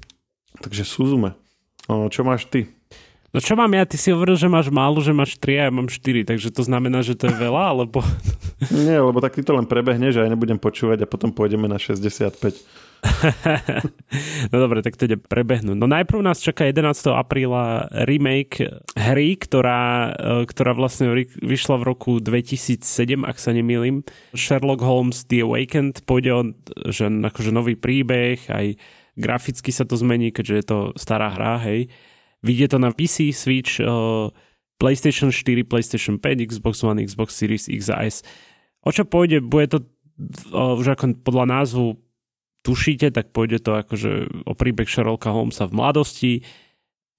Takže 0.59 0.83
Suzume. 0.83 1.39
O, 1.87 2.11
čo 2.11 2.27
máš 2.27 2.51
ty? 2.51 2.67
No 3.29 3.45
čo 3.45 3.55
mám 3.55 3.69
ja? 3.77 3.85
Ty 3.85 3.97
si 4.01 4.09
hovoril, 4.09 4.41
že 4.41 4.49
máš 4.49 4.73
málo, 4.73 5.05
že 5.05 5.13
máš 5.13 5.37
3 5.37 5.61
a 5.61 5.63
ja 5.69 5.73
mám 5.73 5.87
4, 5.87 6.25
takže 6.25 6.49
to 6.49 6.65
znamená, 6.65 7.05
že 7.05 7.13
to 7.13 7.29
je 7.29 7.37
veľa, 7.37 7.77
alebo... 7.77 8.01
Nie, 8.73 8.99
lebo 9.05 9.21
tak 9.21 9.37
ty 9.37 9.45
to 9.45 9.53
len 9.53 9.69
prebehneš 9.69 10.17
a 10.19 10.25
ja 10.25 10.33
nebudem 10.33 10.57
počúvať 10.57 11.05
a 11.05 11.11
potom 11.11 11.31
pôjdeme 11.31 11.69
na 11.69 11.77
65. 11.77 12.35
no 14.51 14.57
dobre, 14.59 14.83
tak 14.83 14.99
to 14.99 15.07
ide 15.07 15.19
prebehnúť. 15.19 15.77
No 15.79 15.87
najprv 15.87 16.19
nás 16.23 16.43
čaká 16.43 16.67
11. 16.67 17.15
apríla 17.15 17.87
remake 18.07 18.67
hry, 18.99 19.39
ktorá, 19.39 20.13
e, 20.15 20.47
ktorá 20.47 20.75
vlastne 20.75 21.15
vyšla 21.39 21.79
v 21.79 21.85
roku 21.87 22.13
2007, 22.19 23.23
ak 23.23 23.37
sa 23.39 23.55
nemýlim. 23.55 24.03
Sherlock 24.35 24.83
Holmes 24.83 25.27
The 25.31 25.47
Awakened 25.47 26.03
pôjde 26.07 26.31
o 26.35 26.41
že 26.91 27.07
akože 27.07 27.51
nový 27.55 27.79
príbeh, 27.79 28.51
aj 28.51 28.79
graficky 29.19 29.75
sa 29.75 29.83
to 29.87 29.99
zmení, 29.99 30.31
keďže 30.31 30.55
je 30.55 30.65
to 30.67 30.79
stará 30.95 31.35
hra, 31.35 31.59
hej. 31.67 31.91
Vidie 32.43 32.71
to 32.71 32.79
na 32.79 32.95
PC, 32.95 33.35
Switch, 33.35 33.83
uh, 33.83 34.31
PlayStation 34.79 35.35
4, 35.35 35.67
PlayStation 35.67 36.23
5, 36.23 36.47
Xbox 36.47 36.87
One, 36.87 37.03
Xbox 37.03 37.35
Series 37.35 37.67
X 37.67 37.91
a 37.91 38.07
S. 38.07 38.23
O 38.87 38.95
čo 38.95 39.03
pôjde? 39.03 39.43
Bude 39.43 39.67
to 39.67 39.79
uh, 40.55 40.79
už 40.79 40.95
ako 40.95 41.19
podľa 41.27 41.45
názvu 41.51 41.99
tušíte, 42.63 43.15
tak 43.15 43.31
pôjde 43.35 43.63
to 43.63 43.79
akože 43.79 44.45
o 44.47 44.53
príbeh 44.55 44.89
Sherlocka 44.89 45.31
Holmesa 45.35 45.67
v 45.67 45.77
mladosti. 45.77 46.33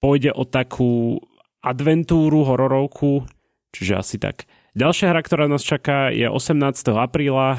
Pôjde 0.00 0.32
o 0.32 0.48
takú 0.48 1.20
adventúru, 1.60 2.44
hororovku, 2.48 3.28
čiže 3.76 3.94
asi 3.96 4.16
tak. 4.16 4.48
Ďalšia 4.72 5.10
hra, 5.12 5.20
ktorá 5.20 5.44
nás 5.50 5.66
čaká, 5.66 6.14
je 6.14 6.30
18. 6.30 6.56
apríla, 6.94 7.58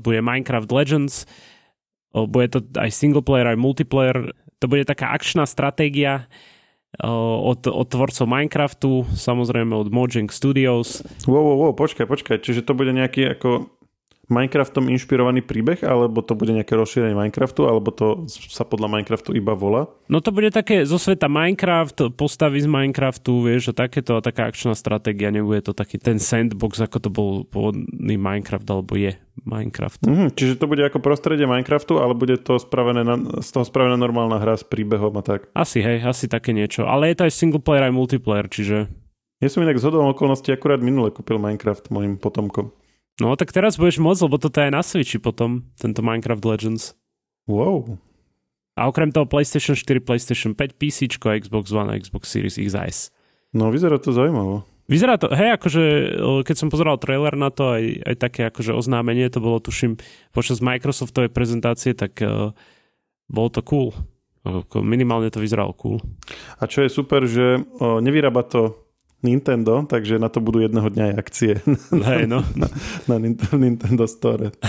bude 0.00 0.22
Minecraft 0.22 0.70
Legends. 0.70 1.26
Bude 2.14 2.48
to 2.48 2.64
aj 2.78 2.92
single 2.92 3.24
player, 3.24 3.50
aj 3.50 3.58
multiplayer. 3.60 4.30
To 4.62 4.70
bude 4.70 4.86
taká 4.86 5.10
akčná 5.10 5.44
stratégia, 5.44 6.30
od, 7.00 7.64
od 7.64 7.86
tvorcov 7.88 8.28
Minecraftu, 8.28 9.08
samozrejme 9.16 9.72
od 9.72 9.88
Mojang 9.88 10.28
Studios. 10.28 11.00
Wow, 11.24 11.40
wow, 11.40 11.56
wow, 11.56 11.72
počkaj, 11.72 12.04
počkaj, 12.04 12.44
čiže 12.44 12.60
to 12.60 12.76
bude 12.76 12.92
nejaký 12.92 13.32
ako 13.32 13.72
Minecraftom 14.32 14.88
inšpirovaný 14.88 15.44
príbeh, 15.44 15.84
alebo 15.84 16.24
to 16.24 16.32
bude 16.32 16.56
nejaké 16.56 16.72
rozšírenie 16.72 17.12
Minecraftu, 17.12 17.68
alebo 17.68 17.92
to 17.92 18.24
sa 18.28 18.64
podľa 18.64 18.88
Minecraftu 18.88 19.36
iba 19.36 19.52
volá? 19.52 19.92
No 20.08 20.24
to 20.24 20.32
bude 20.32 20.48
také 20.48 20.88
zo 20.88 20.96
sveta 20.96 21.28
Minecraft, 21.28 22.16
postavy 22.16 22.64
z 22.64 22.68
Minecraftu, 22.72 23.44
vieš, 23.44 23.76
a 23.76 23.84
takéto, 23.84 24.24
taká 24.24 24.48
akčná 24.48 24.72
stratégia, 24.72 25.28
nebude 25.28 25.60
to 25.60 25.76
taký 25.76 26.00
ten 26.00 26.16
sandbox, 26.16 26.80
ako 26.80 26.96
to 26.98 27.10
bol 27.12 27.30
pôvodný 27.44 28.16
Minecraft, 28.16 28.66
alebo 28.72 28.96
je 28.96 29.12
Minecraft. 29.44 30.08
Mhm, 30.08 30.32
čiže 30.32 30.56
to 30.56 30.68
bude 30.68 30.80
ako 30.80 31.04
prostredie 31.04 31.44
Minecraftu, 31.44 32.00
ale 32.00 32.16
bude 32.16 32.40
to 32.40 32.56
spravené 32.56 33.04
na, 33.04 33.20
z 33.44 33.48
toho 33.52 33.68
spravená 33.68 34.00
normálna 34.00 34.40
hra 34.40 34.56
s 34.56 34.64
príbehom 34.64 35.12
a 35.20 35.22
tak? 35.24 35.52
Asi, 35.52 35.84
hej, 35.84 36.00
asi 36.04 36.26
také 36.26 36.56
niečo. 36.56 36.88
Ale 36.88 37.12
je 37.12 37.20
to 37.20 37.26
aj 37.28 37.32
single 37.36 37.60
player, 37.60 37.84
aj 37.84 37.94
multiplayer, 37.94 38.48
čiže... 38.48 38.88
Ja 39.42 39.50
som 39.50 39.66
inak 39.66 39.82
zhodol 39.82 40.06
okolností 40.14 40.54
akurát 40.54 40.78
minule 40.78 41.10
kúpil 41.10 41.34
Minecraft 41.34 41.90
mojim 41.90 42.14
potomkom. 42.14 42.70
No 43.22 43.38
tak 43.38 43.54
teraz 43.54 43.78
budeš 43.78 44.02
môcť, 44.02 44.26
lebo 44.26 44.36
toto 44.42 44.58
je 44.58 44.74
na 44.74 44.82
Switchi 44.82 45.22
potom, 45.22 45.62
tento 45.78 46.02
Minecraft 46.02 46.42
Legends. 46.42 46.98
Wow. 47.46 48.02
A 48.74 48.90
okrem 48.90 49.14
toho 49.14 49.30
PlayStation 49.30 49.78
4, 49.78 50.02
PlayStation 50.02 50.58
5, 50.58 50.74
PC, 50.74 51.06
Xbox 51.22 51.70
One 51.70 51.86
a 51.86 51.94
Xbox 51.94 52.26
Series 52.26 52.58
X 52.58 52.74
a 52.74 52.82
S. 52.90 52.98
No 53.54 53.70
vyzerá 53.70 54.02
to 54.02 54.10
zaujímavo. 54.10 54.66
Vyzerá 54.90 55.14
to, 55.14 55.30
hej, 55.30 55.54
akože 55.54 55.82
keď 56.42 56.56
som 56.58 56.66
pozeral 56.66 56.98
trailer 56.98 57.38
na 57.38 57.54
to, 57.54 57.78
aj, 57.78 57.84
aj 58.02 58.16
také 58.18 58.40
akože 58.50 58.74
oznámenie, 58.74 59.30
to 59.30 59.38
bolo 59.38 59.62
tuším 59.62 60.02
počas 60.34 60.58
Microsoftovej 60.58 61.30
prezentácie, 61.30 61.94
tak 61.94 62.18
uh, 62.18 62.50
bolo 63.30 63.48
to 63.54 63.62
cool. 63.62 63.94
Minimálne 64.74 65.30
to 65.30 65.38
vyzeralo 65.38 65.70
cool. 65.78 66.02
A 66.58 66.66
čo 66.66 66.82
je 66.82 66.90
super, 66.90 67.22
že 67.30 67.62
uh, 67.62 68.02
nevyrába 68.02 68.42
to 68.42 68.81
Nintendo, 69.22 69.86
takže 69.86 70.18
na 70.18 70.26
to 70.26 70.42
budú 70.42 70.60
jedného 70.62 70.90
dňa 70.90 71.04
aj 71.10 71.14
akcie 71.14 71.52
Hej, 72.10 72.26
no. 72.26 72.42
na, 72.58 72.68
na 73.06 73.16
Nintendo 73.56 74.04
Store. 74.10 74.50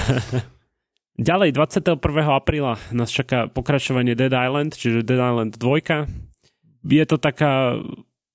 Ďalej, 1.13 1.53
21. 1.53 2.01
apríla 2.25 2.81
nás 2.89 3.13
čaká 3.13 3.45
pokračovanie 3.45 4.17
Dead 4.17 4.33
Island, 4.33 4.73
čiže 4.73 5.05
Dead 5.05 5.21
Island 5.21 5.61
2. 5.61 6.89
Je 6.89 7.05
to 7.05 7.21
taká 7.21 7.77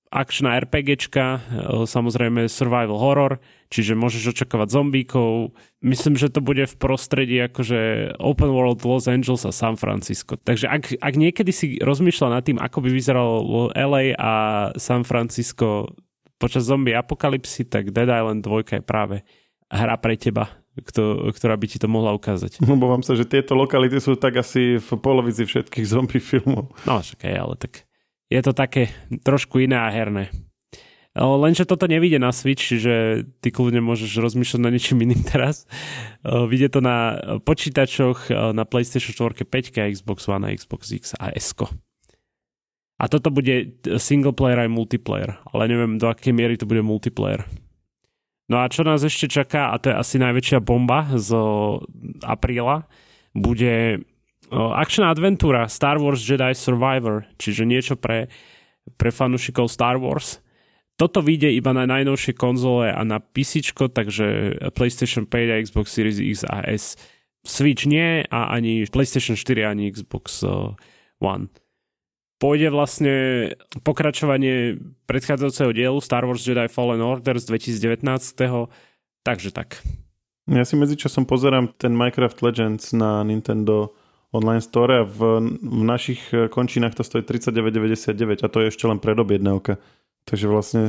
akčná 0.09 0.57
RPGčka, 0.63 1.27
e, 1.27 1.41
samozrejme 1.85 2.49
survival 2.49 2.97
horror, 2.97 3.33
čiže 3.69 3.93
môžeš 3.93 4.33
očakávať 4.33 4.69
zombíkov. 4.73 5.53
Myslím, 5.85 6.17
že 6.17 6.33
to 6.33 6.41
bude 6.41 6.65
v 6.65 6.75
prostredí 6.81 7.37
akože 7.45 8.15
open 8.17 8.51
world 8.51 8.81
Los 8.89 9.11
Angeles 9.11 9.45
a 9.45 9.53
San 9.53 9.77
Francisco. 9.77 10.41
Takže 10.41 10.71
ak, 10.71 10.97
ak 11.03 11.15
niekedy 11.15 11.53
si 11.53 11.67
rozmýšľa 11.83 12.41
nad 12.41 12.43
tým, 12.45 12.59
ako 12.63 12.79
by 12.87 12.91
vyzeralo 12.95 13.35
LA 13.77 14.17
a 14.17 14.33
San 14.81 15.05
Francisco 15.05 15.93
počas 16.39 16.65
zombie 16.65 16.95
apokalipsy, 16.95 17.67
tak 17.67 17.91
Dead 17.91 18.09
Island 18.09 18.47
2 18.47 18.79
je 18.79 18.83
práve 18.83 19.27
hra 19.69 19.99
pre 20.01 20.17
teba, 20.17 20.49
kto, 20.79 21.29
ktorá 21.35 21.59
by 21.59 21.67
ti 21.69 21.79
to 21.83 21.91
mohla 21.91 22.15
ukázať. 22.15 22.63
Obávam 22.71 23.05
sa, 23.05 23.19
že 23.19 23.29
tieto 23.29 23.59
lokality 23.59 23.99
sú 23.99 24.17
tak 24.17 24.41
asi 24.41 24.79
v 24.79 24.89
polovici 25.03 25.45
všetkých 25.45 25.87
zombie 25.87 26.23
filmov. 26.23 26.73
No 26.89 27.03
však 27.03 27.27
aj, 27.27 27.37
ale 27.37 27.55
tak 27.59 27.73
je 28.29 28.41
to 28.41 28.53
také 28.53 28.93
trošku 29.25 29.61
iné 29.61 29.77
a 29.77 29.91
herné. 29.91 30.31
Lenže 31.19 31.67
toto 31.67 31.91
nevíde 31.91 32.23
na 32.23 32.31
Switch, 32.31 32.63
čiže 32.63 33.27
ty 33.43 33.51
kľudne 33.51 33.83
môžeš 33.83 34.23
rozmýšľať 34.23 34.61
na 34.63 34.71
niečím 34.71 35.03
iným 35.03 35.27
teraz. 35.27 35.67
Vidie 36.23 36.71
to 36.71 36.79
na 36.79 37.19
počítačoch, 37.43 38.31
na 38.55 38.63
PlayStation 38.63 39.35
4, 39.35 39.43
5, 39.43 39.99
Xbox 39.99 40.31
One, 40.31 40.55
Xbox 40.55 40.95
X 40.95 41.19
a 41.19 41.35
S. 41.35 41.51
A 42.99 43.07
toto 43.07 43.31
bude 43.31 43.79
single 44.03 44.35
player 44.35 44.67
aj 44.67 44.75
multiplayer, 44.75 45.39
ale 45.55 45.71
neviem 45.71 46.03
do 46.03 46.11
akej 46.11 46.35
miery 46.35 46.59
to 46.59 46.67
bude 46.67 46.83
multiplayer. 46.83 47.47
No 48.51 48.59
a 48.59 48.67
čo 48.67 48.83
nás 48.83 49.07
ešte 49.07 49.31
čaká, 49.31 49.71
a 49.71 49.79
to 49.79 49.93
je 49.93 49.95
asi 49.95 50.17
najväčšia 50.19 50.59
bomba 50.59 51.07
z 51.15 51.31
apríla, 52.27 52.91
bude 53.39 54.03
akčná 54.51 55.15
adventúra 55.15 55.71
Star 55.71 56.03
Wars 56.03 56.25
Jedi 56.25 56.57
Survivor, 56.59 57.29
čiže 57.39 57.69
niečo 57.69 57.95
pre, 57.95 58.27
pre 58.99 59.15
fanúšikov 59.15 59.71
Star 59.71 60.01
Wars. 60.01 60.43
Toto 60.99 61.23
vyjde 61.23 61.55
iba 61.55 61.71
na 61.71 61.87
najnovšie 61.87 62.35
konzole 62.35 62.91
a 62.91 62.99
na 63.07 63.23
PC, 63.23 63.63
takže 63.95 64.59
PlayStation 64.75 65.23
5 65.29 65.55
a 65.55 65.61
Xbox 65.63 65.95
Series 65.95 66.19
X 66.19 66.43
a 66.43 66.67
S. 66.67 66.99
Switch 67.47 67.87
nie 67.87 68.27
a 68.27 68.51
ani 68.51 68.83
PlayStation 68.91 69.39
4 69.39 69.71
ani 69.71 69.95
Xbox 69.95 70.43
One 71.23 71.47
pôjde 72.39 72.71
vlastne 72.71 73.15
pokračovanie 73.83 74.79
predchádzajúceho 75.11 75.75
dielu 75.75 75.99
Star 75.99 76.25
Wars 76.25 76.47
Jedi 76.47 76.71
Fallen 76.71 77.03
Order 77.03 77.39
z 77.39 77.51
2019. 77.51 78.03
Takže 79.27 79.51
tak. 79.51 79.83
Ja 80.49 80.65
si 80.65 80.81
medzičasom 80.81 81.29
pozerám 81.29 81.77
ten 81.77 81.93
Minecraft 81.93 82.41
Legends 82.41 82.97
na 82.97 83.21
Nintendo 83.21 83.93
online 84.33 84.65
store 84.65 85.03
a 85.03 85.05
v, 85.05 85.21
v 85.61 85.85
našich 85.85 86.33
končinách 86.49 86.97
to 86.97 87.05
stojí 87.05 87.27
39,99 87.27 88.45
a 88.45 88.49
to 88.49 88.59
je 88.65 88.67
ešte 88.73 88.85
len 88.89 88.97
predobjednávka. 88.97 89.77
Takže 90.25 90.47
vlastne 90.49 90.83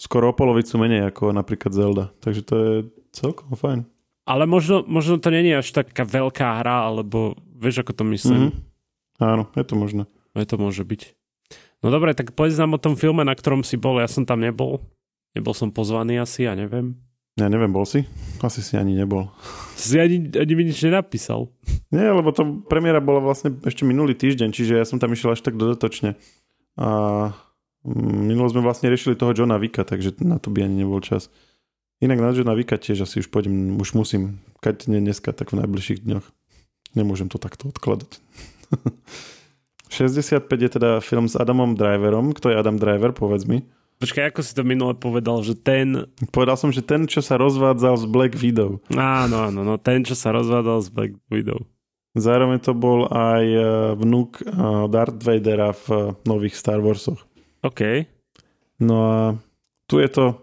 skoro 0.00 0.32
o 0.32 0.36
polovicu 0.36 0.80
menej 0.80 1.12
ako 1.12 1.36
napríklad 1.36 1.72
Zelda. 1.72 2.04
Takže 2.24 2.42
to 2.44 2.54
je 2.56 2.72
celkom 3.12 3.52
fajn. 3.52 3.84
Ale 4.24 4.48
možno, 4.48 4.80
možno 4.88 5.20
to 5.20 5.28
není 5.28 5.52
až 5.52 5.68
taká 5.68 6.08
veľká 6.08 6.64
hra, 6.64 6.88
alebo 6.88 7.36
vieš, 7.60 7.84
ako 7.84 7.92
to 7.92 8.04
myslím. 8.08 8.40
Mm-hmm. 8.48 9.20
Áno, 9.20 9.44
je 9.52 9.64
to 9.68 9.74
možné. 9.76 10.08
Aj 10.34 10.44
to 10.44 10.58
môže 10.58 10.82
byť. 10.82 11.14
No 11.84 11.94
dobre, 11.94 12.16
tak 12.16 12.34
povedz 12.34 12.58
nám 12.58 12.76
o 12.76 12.82
tom 12.82 12.98
filme, 12.98 13.22
na 13.22 13.34
ktorom 13.34 13.62
si 13.62 13.78
bol. 13.78 14.02
Ja 14.02 14.10
som 14.10 14.26
tam 14.26 14.42
nebol. 14.42 14.82
Nebol 15.34 15.54
som 15.54 15.74
pozvaný 15.74 16.18
asi, 16.22 16.46
ja 16.46 16.54
neviem. 16.58 16.98
Ja 17.34 17.50
neviem, 17.50 17.74
bol 17.74 17.82
si? 17.82 18.06
Asi 18.46 18.62
si 18.62 18.78
ani 18.78 18.94
nebol. 18.94 19.26
Si 19.74 19.98
ani, 19.98 20.30
ani 20.38 20.52
mi 20.54 20.70
nič 20.70 20.78
nenapísal. 20.86 21.50
Nie, 21.90 22.14
lebo 22.14 22.30
to 22.30 22.62
premiéra 22.70 23.02
bola 23.02 23.18
vlastne 23.18 23.58
ešte 23.66 23.82
minulý 23.82 24.14
týždeň, 24.14 24.54
čiže 24.54 24.78
ja 24.78 24.86
som 24.86 25.02
tam 25.02 25.10
išiel 25.10 25.34
až 25.34 25.42
tak 25.42 25.58
dodatočne. 25.58 26.14
A 26.78 26.88
mm, 27.82 28.22
minulo 28.30 28.46
sme 28.46 28.62
vlastne 28.62 28.86
riešili 28.86 29.18
toho 29.18 29.34
Johna 29.34 29.58
Vika, 29.58 29.82
takže 29.82 30.14
na 30.22 30.38
to 30.38 30.54
by 30.54 30.62
ani 30.62 30.86
nebol 30.86 31.02
čas. 31.02 31.26
Inak 31.98 32.22
na 32.22 32.30
Johna 32.30 32.54
Vika 32.54 32.78
tiež 32.78 33.02
asi 33.02 33.18
už 33.18 33.26
pôjdem, 33.34 33.82
už 33.82 33.98
musím. 33.98 34.38
Keď 34.62 34.86
nie 34.86 35.02
dneska, 35.02 35.34
tak 35.34 35.50
v 35.50 35.58
najbližších 35.66 36.06
dňoch. 36.06 36.26
Nemôžem 36.94 37.26
to 37.26 37.42
takto 37.42 37.66
odkladať. 37.66 38.22
65 39.94 40.50
je 40.50 40.70
teda 40.74 40.98
film 40.98 41.30
s 41.30 41.38
Adamom 41.38 41.78
Driverom. 41.78 42.34
Kto 42.34 42.50
je 42.50 42.58
Adam 42.58 42.74
Driver, 42.74 43.14
povedz 43.14 43.46
mi. 43.46 43.62
Počkaj, 44.02 44.34
ako 44.34 44.40
si 44.42 44.52
to 44.58 44.66
minule 44.66 44.98
povedal, 44.98 45.38
že 45.46 45.54
ten... 45.54 46.10
Povedal 46.34 46.58
som, 46.58 46.74
že 46.74 46.82
ten, 46.82 47.06
čo 47.06 47.22
sa 47.22 47.38
rozvádzal 47.38 48.02
z 48.02 48.06
Black 48.10 48.34
Widow. 48.34 48.82
Áno, 48.90 49.46
áno, 49.46 49.62
no 49.62 49.78
ten, 49.78 50.02
čo 50.02 50.18
sa 50.18 50.34
rozvádzal 50.34 50.78
z 50.82 50.88
Black 50.90 51.12
Widow. 51.30 51.62
Zároveň 52.14 52.58
to 52.62 52.74
bol 52.74 53.06
aj 53.10 53.44
e, 53.46 53.62
vnúk 53.98 54.42
e, 54.42 54.46
Darth 54.90 55.18
Vadera 55.22 55.74
v 55.74 55.86
e, 55.90 55.98
nových 56.26 56.54
Star 56.58 56.78
Warsoch. 56.82 57.22
OK. 57.62 58.06
No 58.82 58.96
a 59.06 59.18
tu 59.86 59.98
je 59.98 60.10
to 60.10 60.42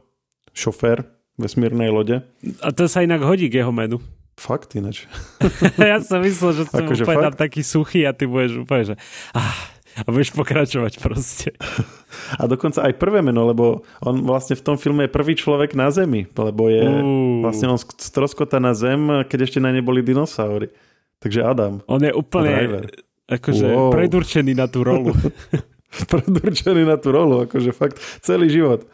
šofér 0.52 1.08
vesmírnej 1.40 1.92
lode. 1.92 2.24
A 2.60 2.70
to 2.76 2.92
sa 2.92 3.04
inak 3.04 3.24
hodí 3.24 3.48
k 3.48 3.64
jeho 3.64 3.72
menu. 3.72 4.04
Fakt 4.36 4.74
ináč. 4.74 5.06
ja 5.78 6.00
som 6.00 6.20
myslel, 6.20 6.52
že 6.54 6.64
som 6.66 6.82
Akože 6.82 7.04
úplne 7.04 7.30
fakt? 7.30 7.40
taký 7.40 7.62
suchý 7.62 8.06
a 8.06 8.12
ty 8.12 8.26
budeš 8.26 8.64
úplne, 8.64 8.84
že 8.84 8.96
ah, 9.32 9.54
a 10.02 10.08
budeš 10.08 10.32
pokračovať 10.32 10.98
proste. 10.98 11.52
A 12.40 12.48
dokonca 12.48 12.80
aj 12.82 12.96
prvé 12.96 13.20
meno, 13.20 13.44
lebo 13.44 13.84
on 14.00 14.24
vlastne 14.24 14.56
v 14.56 14.64
tom 14.64 14.80
filme 14.80 15.06
je 15.06 15.12
prvý 15.12 15.36
človek 15.36 15.76
na 15.76 15.92
Zemi, 15.92 16.32
lebo 16.32 16.72
je 16.72 16.80
Uú. 16.82 17.44
vlastne 17.44 17.70
on 17.70 17.78
stroskota 17.78 18.58
na 18.58 18.72
Zem, 18.72 19.28
keď 19.28 19.52
ešte 19.52 19.60
na 19.60 19.70
neboli 19.70 20.00
dinosaury. 20.00 20.72
Takže 21.20 21.44
Adam, 21.44 21.84
On 21.86 22.02
je 22.02 22.10
úplne 22.10 22.50
Driver. 22.50 22.86
akože 23.30 23.66
Wow. 23.68 23.92
predurčený 23.94 24.58
na 24.58 24.66
tú 24.66 24.82
rolu. 24.82 25.12
predurčený 26.12 26.88
na 26.88 26.96
tú 26.98 27.12
rolu, 27.12 27.46
akože 27.46 27.76
fakt 27.76 28.00
celý 28.24 28.48
život 28.48 28.88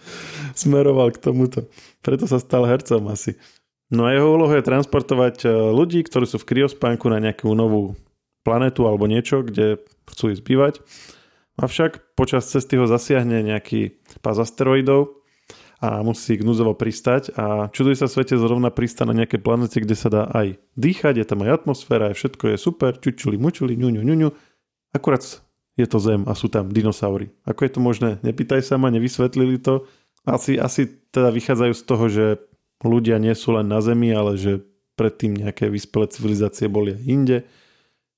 smeroval 0.58 1.13
k 1.13 1.21
tomuto. 1.21 1.69
Preto 2.02 2.26
sa 2.26 2.41
stal 2.41 2.65
hercom 2.65 3.06
asi. 3.08 3.38
No 3.88 4.04
a 4.04 4.12
jeho 4.12 4.36
úlohou 4.36 4.52
je 4.60 4.67
transportovať 4.67 5.36
e, 5.43 5.52
ľudí, 5.71 6.04
ktorí 6.04 6.28
sú 6.28 6.43
v 6.43 6.50
kriospánku 6.52 7.08
na 7.08 7.23
nejakú 7.23 7.47
novú 7.56 7.95
planetu 8.43 8.84
alebo 8.84 9.08
niečo, 9.08 9.43
kde 9.43 9.80
chcú 10.12 10.36
ísť 10.36 10.43
bývať. 10.43 10.73
Avšak 11.56 12.13
počas 12.13 12.52
cesty 12.52 12.76
ho 12.76 12.86
zasiahne 12.86 13.41
nejaký 13.41 13.95
pás 14.19 14.38
asteroidov 14.38 15.17
a 15.80 16.04
musí 16.04 16.36
núzovo 16.41 16.76
pristať 16.76 17.32
a 17.38 17.69
čuduje 17.71 17.95
sa 17.95 18.12
svete 18.12 18.36
zrovna 18.36 18.73
pristá 18.73 19.06
na 19.08 19.15
nejakej 19.15 19.41
planete, 19.41 19.78
kde 19.82 19.95
sa 19.95 20.10
dá 20.12 20.23
aj 20.36 20.60
dýchať, 20.76 21.21
je 21.21 21.26
tam 21.26 21.45
aj 21.47 21.63
atmosféra, 21.63 22.12
aj 22.12 22.15
všetko 22.17 22.43
je 22.54 22.58
super, 22.58 22.91
čučuli, 22.97 23.39
mučuli, 23.39 23.78
ňuňu, 23.78 24.02
ňuňu. 24.04 24.30
Akurát 24.93 25.23
je 25.78 25.86
to 25.86 25.97
zem 26.02 26.26
a 26.26 26.34
sú 26.34 26.50
tam 26.50 26.73
dinosaury. 26.73 27.30
Ako 27.45 27.63
je 27.63 27.71
to 27.71 27.80
možné? 27.80 28.10
Nepýtaj 28.26 28.65
sa 28.65 28.82
ma, 28.82 28.89
nevysvetlili 28.89 29.62
to. 29.62 29.86
Asi, 30.26 30.58
asi 30.58 30.89
teda 31.13 31.30
vychádzajú 31.32 31.73
z 31.78 31.84
toho, 31.86 32.06
že 32.10 32.26
ľudia 32.82 33.18
nie 33.18 33.34
sú 33.34 33.58
len 33.58 33.66
na 33.70 33.82
Zemi, 33.82 34.13
ale 34.13 34.38
že 34.38 34.62
predtým 34.98 35.38
nejaké 35.38 35.70
vyspelé 35.70 36.10
civilizácie 36.10 36.66
boli 36.66 36.98
aj 36.98 37.04
inde. 37.06 37.38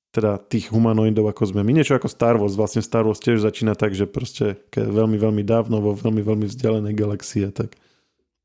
Teda 0.10 0.42
tých 0.42 0.74
humanoidov 0.74 1.30
ako 1.30 1.54
sme 1.54 1.62
my. 1.62 1.70
Niečo 1.76 1.94
ako 1.94 2.10
Star 2.10 2.36
Wars. 2.42 2.58
Vlastne 2.58 2.82
Star 2.82 3.06
Wars 3.06 3.22
tiež 3.22 3.46
začína 3.46 3.78
tak, 3.78 3.94
že 3.94 4.10
proste 4.10 4.58
veľmi, 4.74 5.22
veľmi 5.22 5.44
dávno 5.46 5.86
vo 5.86 5.94
veľmi, 5.94 6.26
veľmi 6.26 6.50
vzdialenej 6.50 6.98
galaxii 6.98 7.46
tak. 7.54 7.78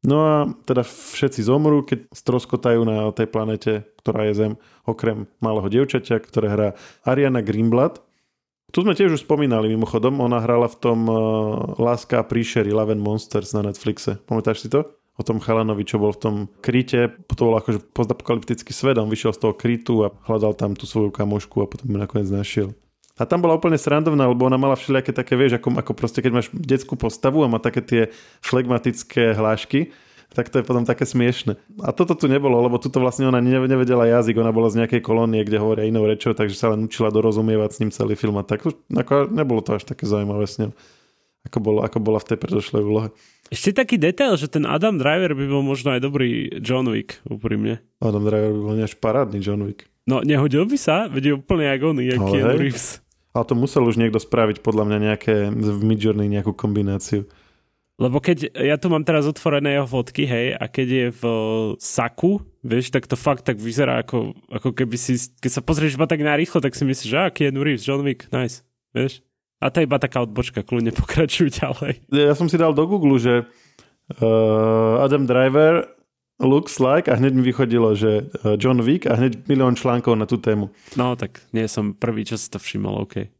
No 0.04 0.20
a 0.20 0.34
teda 0.68 0.84
všetci 0.84 1.40
zomrú, 1.40 1.80
keď 1.80 2.12
stroskotajú 2.12 2.84
na 2.84 3.08
tej 3.16 3.24
planete, 3.32 3.72
ktorá 4.04 4.28
je 4.28 4.36
Zem, 4.36 4.52
okrem 4.84 5.24
malého 5.40 5.64
dievčaťa, 5.72 6.20
ktoré 6.20 6.46
hrá 6.52 6.68
Ariana 7.08 7.40
Greenblatt. 7.40 8.04
Tu 8.68 8.84
sme 8.84 8.92
tiež 8.92 9.16
už 9.16 9.24
spomínali 9.24 9.72
mimochodom, 9.72 10.20
ona 10.20 10.44
hrala 10.44 10.68
v 10.68 10.76
tom 10.76 11.08
uh, 11.08 11.16
Láska 11.80 12.20
a 12.20 12.26
príšery 12.28 12.68
Love 12.68 12.92
and 12.92 13.00
Monsters 13.00 13.56
na 13.56 13.64
Netflixe. 13.64 14.20
Pamätáš 14.28 14.66
si 14.66 14.68
to? 14.68 14.84
O 15.14 15.22
tom 15.22 15.38
chalanovi, 15.38 15.86
čo 15.86 16.02
bol 16.02 16.10
v 16.10 16.20
tom 16.20 16.34
kryte, 16.58 17.14
to 17.30 17.42
bol 17.46 17.54
akože 17.54 17.86
postapokalyptický 17.94 18.74
svet, 18.74 18.98
on 18.98 19.06
vyšiel 19.06 19.30
z 19.30 19.40
toho 19.46 19.54
krytu 19.54 19.94
a 20.02 20.12
hľadal 20.26 20.58
tam 20.58 20.74
tú 20.74 20.90
svoju 20.90 21.14
kamošku 21.14 21.62
a 21.62 21.70
potom 21.70 21.86
ju 21.86 21.98
nakoniec 21.98 22.26
našiel. 22.34 22.74
A 23.14 23.22
tam 23.22 23.46
bola 23.46 23.54
úplne 23.54 23.78
srandovná, 23.78 24.26
lebo 24.26 24.42
ona 24.42 24.58
mala 24.58 24.74
všelijaké 24.74 25.14
také, 25.14 25.38
vieš, 25.38 25.62
ako, 25.62 25.78
ako 25.78 25.92
proste 25.94 26.18
keď 26.18 26.32
máš 26.34 26.50
detskú 26.50 26.98
postavu 26.98 27.46
a 27.46 27.50
má 27.50 27.62
také 27.62 27.78
tie 27.78 28.02
flegmatické 28.42 29.38
hlášky, 29.38 29.94
tak 30.34 30.50
to 30.50 30.58
je 30.58 30.66
potom 30.66 30.82
také 30.82 31.06
smiešne. 31.06 31.54
A 31.78 31.94
toto 31.94 32.18
tu 32.18 32.26
nebolo, 32.26 32.58
lebo 32.58 32.82
tuto 32.82 32.98
vlastne 32.98 33.30
ona 33.30 33.38
ne- 33.38 33.70
nevedela 33.70 34.10
jazyk, 34.10 34.34
ona 34.42 34.50
bola 34.50 34.66
z 34.66 34.82
nejakej 34.82 34.98
kolónie, 34.98 35.46
kde 35.46 35.62
hovoria 35.62 35.86
inou 35.86 36.10
rečou, 36.10 36.34
takže 36.34 36.58
sa 36.58 36.74
len 36.74 36.90
učila 36.90 37.14
dorozumievať 37.14 37.70
s 37.70 37.80
ním 37.86 37.90
celý 37.94 38.18
film 38.18 38.34
a 38.34 38.42
tak. 38.42 38.66
Ako, 38.90 39.30
nebolo 39.30 39.62
to 39.62 39.78
až 39.78 39.86
také 39.86 40.10
zaujímavé 40.10 40.50
s 40.50 40.58
ňou, 40.58 40.74
ako, 41.46 41.58
bolo, 41.62 41.78
ako 41.86 41.98
bola 42.02 42.18
v 42.18 42.34
tej 42.34 42.38
predošlej 42.42 42.82
úlohe. 42.82 43.08
Ešte 43.52 43.76
taký 43.76 44.00
detail, 44.00 44.40
že 44.40 44.48
ten 44.48 44.64
Adam 44.64 44.96
Driver 44.96 45.36
by 45.36 45.44
bol 45.48 45.60
možno 45.60 45.92
aj 45.92 46.00
dobrý 46.00 46.48
John 46.64 46.88
Wick, 46.88 47.20
úprimne. 47.28 47.84
Adam 48.00 48.24
Driver 48.24 48.52
by 48.56 48.60
bol 48.60 48.76
než 48.80 48.96
parádny 48.96 49.44
John 49.44 49.68
Wick. 49.68 49.84
No, 50.04 50.20
nehodil 50.20 50.64
by 50.68 50.76
sa? 50.76 51.08
Veď 51.08 51.22
je 51.24 51.34
úplne 51.36 51.64
on, 51.80 51.96
jak 52.00 52.20
Ale 52.20 52.30
Keanu. 52.32 52.56
Reeves. 52.60 53.00
Ale 53.34 53.44
to 53.48 53.54
musel 53.56 53.82
už 53.88 53.98
niekto 53.98 54.20
spraviť 54.20 54.62
podľa 54.62 54.84
mňa 54.86 54.98
nejaké 55.10 55.34
v 55.50 55.80
Midjourney 55.82 56.28
nejakú 56.30 56.54
kombináciu. 56.54 57.26
Lebo 57.94 58.18
keď, 58.18 58.50
ja 58.58 58.74
tu 58.74 58.90
mám 58.90 59.06
teraz 59.06 59.22
otvorené 59.22 59.78
jeho 59.78 59.86
fotky, 59.86 60.26
hej, 60.26 60.58
a 60.58 60.66
keď 60.66 60.88
je 60.90 61.06
v 61.14 61.22
saku, 61.78 62.42
vieš, 62.66 62.90
tak 62.90 63.06
to 63.06 63.14
fakt 63.14 63.46
tak 63.46 63.62
vyzerá 63.62 64.02
ako, 64.02 64.34
ako 64.50 64.74
keby 64.74 64.98
si, 64.98 65.14
keď 65.38 65.50
sa 65.50 65.62
pozrieš 65.62 65.94
iba 65.94 66.10
tak 66.10 66.18
narýchlo, 66.18 66.58
tak 66.58 66.74
si 66.74 66.82
myslíš, 66.82 67.10
že 67.10 67.18
a 67.22 67.30
Keanu 67.30 67.62
Reeves, 67.62 67.86
John 67.86 68.02
Wick, 68.02 68.26
nice, 68.34 68.66
vieš. 68.90 69.22
A 69.62 69.70
to 69.70 69.80
je 69.80 69.86
iba 69.86 69.98
taká 70.02 70.22
odbočka, 70.22 70.66
kľudne 70.66 70.90
pokračuj 70.94 71.54
ďalej. 71.54 72.06
Ja 72.10 72.34
som 72.34 72.50
si 72.50 72.58
dal 72.58 72.74
do 72.74 72.84
Google, 72.86 73.16
že 73.18 73.46
uh, 74.18 75.04
Adam 75.04 75.24
Driver 75.26 75.88
looks 76.42 76.82
like 76.82 77.06
a 77.06 77.14
hneď 77.14 77.32
mi 77.32 77.42
vychodilo, 77.46 77.94
že 77.94 78.28
uh, 78.42 78.58
John 78.58 78.82
Wick 78.82 79.06
a 79.06 79.14
hneď 79.14 79.46
milión 79.46 79.78
článkov 79.78 80.18
na 80.18 80.26
tú 80.26 80.36
tému. 80.42 80.74
No 80.98 81.14
tak 81.14 81.46
nie 81.54 81.64
som 81.70 81.94
prvý, 81.94 82.26
čo 82.26 82.34
si 82.34 82.50
to 82.50 82.58
všimol, 82.58 83.06
OK. 83.06 83.30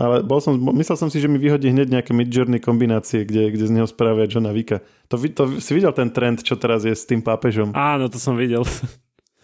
Ale 0.00 0.24
bol 0.24 0.40
som, 0.40 0.56
myslel 0.56 0.96
som 0.96 1.12
si, 1.12 1.20
že 1.20 1.28
mi 1.28 1.36
vyhodí 1.36 1.68
hneď 1.68 2.00
nejaké 2.00 2.12
midjourney 2.16 2.60
kombinácie, 2.60 3.28
kde, 3.28 3.52
kde 3.52 3.64
z 3.68 3.72
neho 3.76 3.88
spravia 3.88 4.24
Johna 4.24 4.52
Wicka. 4.52 4.80
To, 5.12 5.20
to 5.20 5.60
si 5.60 5.76
videl 5.76 5.92
ten 5.92 6.08
trend, 6.08 6.40
čo 6.40 6.56
teraz 6.56 6.88
je 6.88 6.96
s 6.96 7.04
tým 7.04 7.20
pápežom? 7.20 7.76
Áno, 7.76 8.08
to 8.08 8.16
som 8.16 8.36
videl. 8.36 8.64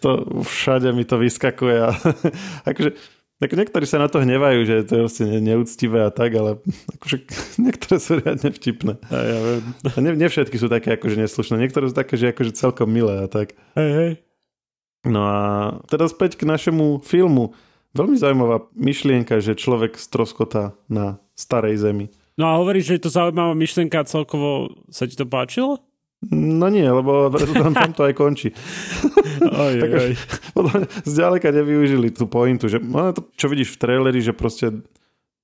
To 0.01 0.25
všade 0.45 0.93
mi 0.93 1.09
to 1.09 1.17
vyskakuje. 1.17 1.77
A, 1.81 1.89
akože, 2.69 2.93
tak 3.37 3.53
niektorí 3.53 3.85
sa 3.85 4.01
na 4.01 4.09
to 4.09 4.17
hnevajú, 4.17 4.59
že 4.65 4.75
to 4.89 4.91
je 4.97 5.03
vlastne 5.05 5.27
neúctivé 5.45 6.09
a 6.09 6.11
tak, 6.11 6.33
ale 6.33 6.57
akože, 6.97 7.17
niektoré 7.65 7.95
sú 8.01 8.17
riadne 8.17 8.49
vtipné. 8.49 8.93
A 9.13 9.17
ja 9.21 9.37
viem. 9.37 9.63
A 9.85 9.97
ne, 10.01 10.09
ne 10.17 10.27
všetky 10.27 10.57
sú 10.57 10.65
také 10.67 10.97
akože 10.97 11.21
neslušné. 11.21 11.61
Niektoré 11.61 11.85
sú 11.89 11.95
také, 11.95 12.17
že 12.17 12.33
akože 12.33 12.57
celkom 12.57 12.89
milé 12.89 13.21
a 13.21 13.27
tak. 13.29 13.53
Hej, 13.77 13.91
hej. 13.93 14.11
No 15.05 15.21
a 15.23 15.39
teda 15.87 16.09
späť 16.09 16.35
k 16.41 16.49
našemu 16.49 17.05
filmu. 17.05 17.53
Veľmi 17.95 18.17
zaujímavá 18.19 18.67
myšlienka, 18.75 19.39
že 19.39 19.57
človek 19.57 19.95
stroskotá 19.95 20.75
na 20.91 21.21
starej 21.37 21.79
zemi. 21.79 22.11
No 22.37 22.53
a 22.53 22.57
hovoríš, 22.61 22.93
že 22.93 22.95
je 22.97 23.03
to 23.07 23.15
zaujímavá 23.15 23.57
myšlienka 23.57 24.05
celkovo 24.05 24.69
sa 24.93 25.09
ti 25.09 25.17
to 25.17 25.25
páčilo? 25.25 25.81
No 26.25 26.67
nie, 26.73 26.89
lebo 26.89 27.29
tam, 27.29 27.77
tam 27.77 27.91
to 27.93 28.01
aj 28.09 28.13
končí. 28.17 28.49
Oj, 29.45 29.73
Tak 29.77 29.91
oj. 29.93 30.11
Zďaleka 31.05 31.53
nevyužili 31.53 32.09
tú 32.09 32.25
pointu, 32.25 32.65
že 32.65 32.81
no, 32.81 33.13
to, 33.13 33.29
čo 33.37 33.45
vidíš 33.45 33.77
v 33.77 33.81
traileri, 33.85 34.17
že 34.17 34.33
proste 34.33 34.81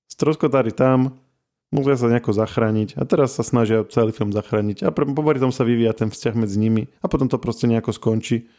stroskotári 0.10 0.74
tam, 0.74 1.22
musia 1.70 1.94
sa 1.94 2.10
nejako 2.10 2.34
zachrániť 2.34 2.98
a 2.98 3.06
teraz 3.06 3.38
sa 3.38 3.46
snažia 3.46 3.86
celý 3.86 4.14
film 4.14 4.34
zachrániť 4.34 4.86
a 4.86 4.90
popri 4.90 5.38
tom 5.38 5.54
sa 5.54 5.62
vyvíja 5.62 5.94
ten 5.94 6.10
vzťah 6.10 6.34
medzi 6.38 6.58
nimi 6.58 6.90
a 7.02 7.10
potom 7.10 7.30
to 7.30 7.38
proste 7.38 7.70
nejako 7.70 7.94
skončí. 7.94 8.50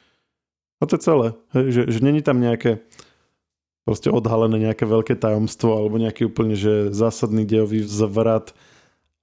A 0.79 0.87
to 0.87 0.99
je 0.99 1.03
celé. 1.07 1.29
Hej, 1.55 1.67
že, 1.71 1.83
že 1.95 1.99
není 2.03 2.23
tam 2.23 2.39
nejaké 2.39 2.83
proste 3.87 4.11
odhalené 4.11 4.71
nejaké 4.71 4.89
veľké 4.89 5.15
tajomstvo 5.15 5.77
alebo 5.77 6.01
nejaký 6.01 6.27
úplne 6.27 6.59
že 6.59 6.91
zásadný 6.91 7.47
dejový 7.47 7.85
zvrat 7.85 8.57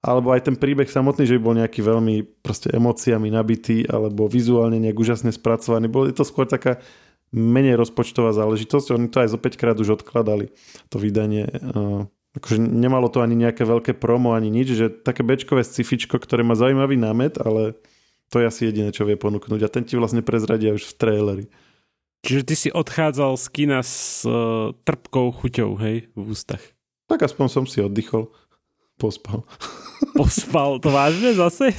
alebo 0.02 0.34
aj 0.34 0.50
ten 0.50 0.56
príbeh 0.58 0.90
samotný, 0.90 1.30
že 1.30 1.38
by 1.38 1.42
bol 1.42 1.54
nejaký 1.54 1.78
veľmi 1.78 2.42
proste 2.42 2.74
emóciami 2.74 3.30
nabitý 3.30 3.86
alebo 3.86 4.26
vizuálne 4.26 4.82
nejak 4.82 4.98
úžasne 4.98 5.30
spracovaný. 5.30 5.86
Bolo 5.86 6.10
je 6.10 6.18
to 6.18 6.26
skôr 6.26 6.44
taká 6.50 6.82
menej 7.30 7.78
rozpočtová 7.78 8.34
záležitosť. 8.34 8.98
Oni 8.98 9.06
to 9.06 9.22
aj 9.22 9.30
zo 9.30 9.38
5 9.38 9.56
krát 9.56 9.78
už 9.78 10.02
odkladali, 10.02 10.50
to 10.90 10.98
vydanie. 10.98 11.46
Uh, 11.48 12.10
akože 12.34 12.58
nemalo 12.60 13.06
to 13.08 13.22
ani 13.22 13.38
nejaké 13.38 13.62
veľké 13.62 13.94
promo, 13.96 14.34
ani 14.34 14.50
nič, 14.50 14.74
že 14.74 14.90
také 14.90 15.22
bečkové 15.22 15.62
scifičko, 15.62 16.18
ktoré 16.18 16.42
má 16.42 16.58
zaujímavý 16.58 16.98
námet, 16.98 17.38
ale 17.38 17.78
to 18.28 18.42
je 18.42 18.48
asi 18.50 18.60
jediné, 18.68 18.90
čo 18.90 19.06
vie 19.06 19.14
ponúknuť. 19.14 19.60
A 19.64 19.72
ten 19.72 19.86
ti 19.86 19.94
vlastne 19.94 20.20
prezradia 20.20 20.74
už 20.74 20.82
v 20.82 20.96
traileri. 20.98 21.44
Čiže 22.22 22.42
ty 22.42 22.54
si 22.54 22.68
odchádzal 22.74 23.38
z 23.38 23.46
kina 23.54 23.80
s 23.82 24.26
uh, 24.26 24.74
trpkou 24.82 25.30
chuťou, 25.30 25.78
hej, 25.78 26.10
v 26.14 26.26
ústach. 26.26 26.62
Tak 27.10 27.26
aspoň 27.26 27.46
som 27.50 27.64
si 27.66 27.82
oddychol. 27.82 28.30
Pospal. 29.02 29.42
Pospal 30.18 30.78
to 30.78 30.94
vážne 30.94 31.34
zase? 31.34 31.74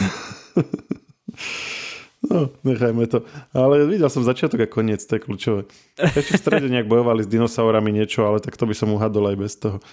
No, 2.24 2.48
nechajme 2.64 3.04
to. 3.12 3.28
Ale 3.52 3.84
videl 3.84 4.08
som 4.08 4.24
začiatok 4.24 4.64
a 4.64 4.68
koniec, 4.72 5.04
to 5.04 5.20
je 5.20 5.26
kľúčové. 5.28 5.68
Ešte 6.00 6.40
v 6.40 6.40
strede 6.40 6.68
nejak 6.72 6.88
bojovali 6.88 7.20
s 7.20 7.28
dinosaurami 7.28 7.92
niečo, 7.92 8.24
ale 8.24 8.40
tak 8.40 8.56
to 8.56 8.64
by 8.64 8.72
som 8.72 8.96
uhadol 8.96 9.28
aj 9.28 9.36
bez 9.36 9.60
toho. 9.60 9.84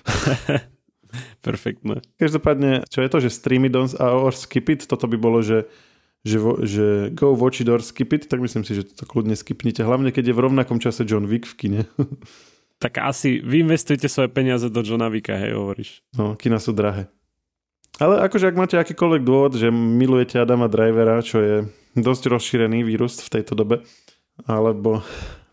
Perfektné. 1.46 2.06
Každopádne, 2.22 2.86
čo 2.86 3.02
je 3.02 3.10
to, 3.10 3.18
že 3.18 3.34
stream 3.34 3.66
it 3.66 3.74
don't- 3.74 3.98
or 3.98 4.30
skip 4.30 4.70
it, 4.70 4.86
toto 4.86 5.10
by 5.10 5.18
bolo, 5.18 5.42
že, 5.42 5.66
že, 6.22 6.38
vo, 6.38 6.62
že 6.62 7.10
go 7.18 7.34
watch 7.34 7.66
it 7.66 7.68
or 7.68 7.82
skip 7.82 8.14
it, 8.14 8.30
tak 8.30 8.38
myslím 8.38 8.62
si, 8.62 8.78
že 8.78 8.86
to 8.86 9.10
kľudne 9.10 9.34
skipnite. 9.34 9.82
Hlavne, 9.82 10.14
keď 10.14 10.30
je 10.30 10.36
v 10.38 10.44
rovnakom 10.46 10.78
čase 10.78 11.02
John 11.02 11.26
Wick 11.26 11.50
v 11.50 11.54
kine. 11.58 11.82
Tak 12.78 12.96
asi 12.96 13.42
vy 13.42 13.66
investujte 13.66 14.06
svoje 14.08 14.30
peniaze 14.30 14.70
do 14.70 14.80
Johna 14.80 15.10
Wicka, 15.10 15.34
hej, 15.36 15.52
hovoríš. 15.52 16.00
No, 16.14 16.38
kina 16.38 16.56
sú 16.62 16.72
drahé. 16.72 17.10
Ale 18.00 18.24
akože 18.24 18.48
ak 18.48 18.56
máte 18.56 18.76
akýkoľvek 18.80 19.22
dôvod, 19.22 19.52
že 19.60 19.68
milujete 19.68 20.40
Adama 20.40 20.72
Drivera, 20.72 21.20
čo 21.20 21.38
je 21.44 21.56
dosť 22.00 22.32
rozšírený 22.32 22.80
vírus 22.80 23.20
v 23.20 23.28
tejto 23.28 23.52
dobe, 23.52 23.84
alebo 24.48 25.04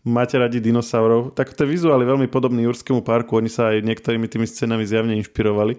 máte 0.08 0.40
radi 0.40 0.56
dinosaurov, 0.64 1.36
tak 1.36 1.52
to 1.52 1.68
je 1.68 1.76
veľmi 1.76 2.24
podobný 2.32 2.64
Jurskému 2.64 3.04
parku. 3.04 3.36
Oni 3.36 3.52
sa 3.52 3.76
aj 3.76 3.84
niektorými 3.84 4.24
tými 4.32 4.48
scénami 4.48 4.88
zjavne 4.88 5.20
inšpirovali. 5.20 5.76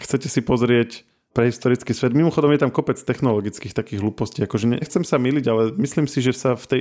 Chcete 0.00 0.32
si 0.32 0.40
pozrieť 0.40 1.04
prehistorický 1.36 1.92
svet. 1.92 2.16
Mimochodom 2.16 2.50
je 2.56 2.64
tam 2.64 2.72
kopec 2.72 2.96
technologických 2.96 3.76
takých 3.76 4.00
hlúpostí. 4.00 4.40
Akože 4.42 4.80
nechcem 4.80 5.04
sa 5.04 5.20
miliť, 5.20 5.44
ale 5.52 5.62
myslím 5.78 6.08
si, 6.08 6.24
že 6.24 6.32
sa 6.32 6.56
v 6.56 6.64
tej 6.64 6.80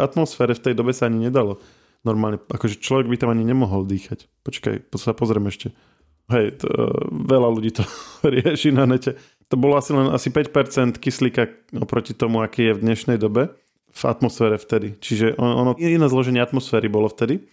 atmosfére 0.00 0.56
v 0.56 0.64
tej 0.64 0.74
dobe 0.74 0.96
sa 0.96 1.06
ani 1.06 1.28
nedalo 1.28 1.60
normálne, 2.04 2.40
akože 2.52 2.80
človek 2.84 3.08
by 3.08 3.16
tam 3.16 3.32
ani 3.32 3.48
nemohol 3.48 3.88
dýchať. 3.88 4.28
Počkaj, 4.44 4.92
sa 5.00 5.16
pozriem 5.16 5.48
ešte. 5.48 5.72
Hej, 6.32 6.64
to, 6.64 6.68
veľa 7.10 7.48
ľudí 7.52 7.70
to 7.76 7.84
rieši 8.34 8.72
na 8.72 8.88
nete. 8.88 9.16
To 9.52 9.60
bolo 9.60 9.76
asi 9.76 9.92
len 9.92 10.08
asi 10.08 10.32
5% 10.32 10.96
kyslíka 10.96 11.52
oproti 11.76 12.16
tomu, 12.16 12.40
aký 12.40 12.72
je 12.72 12.76
v 12.76 12.82
dnešnej 12.84 13.18
dobe 13.20 13.52
v 13.94 14.02
atmosfére 14.08 14.58
vtedy. 14.58 14.98
Čiže 14.98 15.38
ono, 15.38 15.76
iné 15.78 16.06
zloženie 16.10 16.42
atmosféry 16.42 16.90
bolo 16.90 17.06
vtedy. 17.06 17.46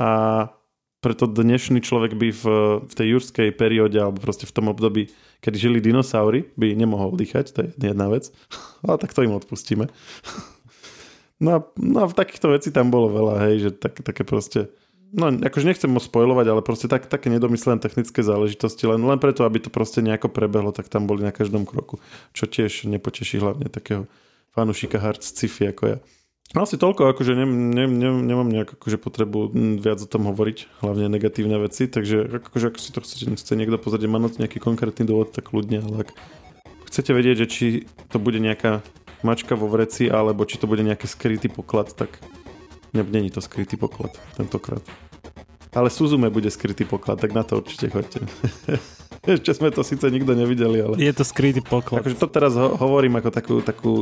A 0.00 0.50
preto 0.98 1.30
dnešný 1.30 1.78
človek 1.78 2.18
by 2.18 2.28
v, 2.34 2.44
v 2.82 2.92
tej 2.94 3.06
jurskej 3.14 3.54
perióde 3.54 4.02
alebo 4.02 4.18
proste 4.18 4.50
v 4.50 4.54
tom 4.54 4.66
období, 4.66 5.14
kedy 5.38 5.56
žili 5.70 5.78
dinosaury, 5.78 6.50
by 6.58 6.74
nemohol 6.74 7.14
dýchať, 7.14 7.54
to 7.54 7.58
je 7.62 7.68
jedna 7.78 8.10
vec. 8.10 8.34
Ale 8.86 8.98
tak 8.98 9.14
to 9.14 9.22
im 9.22 9.36
odpustíme. 9.36 9.86
No 11.38 11.54
a, 11.54 11.58
no 11.78 12.02
a 12.02 12.10
takýchto 12.10 12.50
vecí 12.50 12.74
tam 12.74 12.90
bolo 12.90 13.14
veľa, 13.14 13.46
hej, 13.46 13.54
že 13.62 13.70
tak, 13.70 14.02
také 14.02 14.26
proste 14.26 14.74
no 15.12 15.32
akože 15.32 15.68
nechcem 15.68 15.90
mo 15.90 16.00
spojovať, 16.00 16.46
ale 16.48 16.60
proste 16.60 16.86
tak, 16.90 17.08
také 17.08 17.32
nedomyslené 17.32 17.80
technické 17.80 18.20
záležitosti, 18.20 18.84
len, 18.84 19.00
len 19.00 19.18
preto, 19.20 19.44
aby 19.48 19.62
to 19.62 19.70
proste 19.72 20.04
nejako 20.04 20.28
prebehlo, 20.28 20.72
tak 20.72 20.92
tam 20.92 21.08
boli 21.08 21.24
na 21.24 21.32
každom 21.32 21.64
kroku, 21.64 22.00
čo 22.36 22.44
tiež 22.44 22.88
nepoteší 22.88 23.40
hlavne 23.40 23.68
takého 23.72 24.10
fanušika 24.52 24.98
hard 24.98 25.22
sci-fi 25.24 25.70
ako 25.72 25.84
ja. 25.86 25.98
No 26.56 26.64
asi 26.64 26.80
toľko, 26.80 27.12
akože 27.12 27.36
ne, 27.36 27.44
ne, 27.44 27.84
ne, 27.84 28.10
nemám 28.24 28.48
nejak 28.48 28.80
akože 28.80 28.96
potrebu 28.96 29.52
viac 29.84 30.00
o 30.00 30.08
tom 30.08 30.32
hovoriť, 30.32 30.80
hlavne 30.80 31.12
negatívne 31.12 31.60
veci, 31.60 31.84
takže 31.84 32.40
akože 32.40 32.72
ak 32.72 32.76
si 32.80 32.88
to 32.88 33.04
chcete, 33.04 33.36
chce 33.36 33.52
niekto 33.52 33.76
pozrieť, 33.76 34.08
má 34.08 34.16
nejaký 34.16 34.56
konkrétny 34.56 35.04
dôvod, 35.04 35.36
tak 35.36 35.52
ľudne, 35.52 35.84
ale 35.84 36.08
ak 36.08 36.16
chcete 36.88 37.12
vedieť, 37.12 37.44
že 37.44 37.46
či 37.52 37.66
to 38.08 38.16
bude 38.16 38.40
nejaká 38.40 38.80
mačka 39.20 39.60
vo 39.60 39.68
vreci, 39.68 40.08
alebo 40.08 40.48
či 40.48 40.56
to 40.56 40.64
bude 40.64 40.80
nejaký 40.80 41.04
skrytý 41.04 41.52
poklad, 41.52 41.92
tak 41.92 42.16
není 42.92 43.30
to 43.30 43.40
skrytý 43.40 43.76
poklad 43.76 44.16
tentokrát. 44.36 44.82
Ale 45.74 45.90
Suzume 45.90 46.30
bude 46.30 46.50
skrytý 46.50 46.84
poklad, 46.84 47.20
tak 47.20 47.36
na 47.36 47.42
to 47.44 47.60
určite 47.60 47.92
choďte. 47.92 48.20
Ešte 49.28 49.52
sme 49.52 49.68
to 49.68 49.84
síce 49.84 50.08
nikto 50.08 50.32
nevideli, 50.32 50.80
ale... 50.80 50.94
Je 50.96 51.12
to 51.12 51.26
skrytý 51.26 51.60
poklad. 51.60 52.00
Akože 52.00 52.16
to 52.16 52.28
teraz 52.32 52.56
ho- 52.56 52.80
hovorím 52.80 53.20
ako 53.20 53.28
takú, 53.28 53.54
takú, 53.60 53.92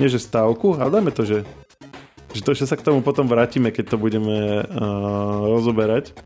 nie 0.00 0.08
že 0.08 0.16
stávku, 0.16 0.80
ale 0.80 0.88
dáme 0.88 1.12
to, 1.12 1.28
že 1.28 1.44
že 2.32 2.40
to, 2.40 2.56
že 2.56 2.64
sa 2.64 2.80
k 2.80 2.84
tomu 2.84 3.04
potom 3.04 3.28
vrátime, 3.28 3.68
keď 3.68 3.92
to 3.92 3.96
budeme 4.00 4.64
uh, 4.64 5.44
rozoberať. 5.52 6.16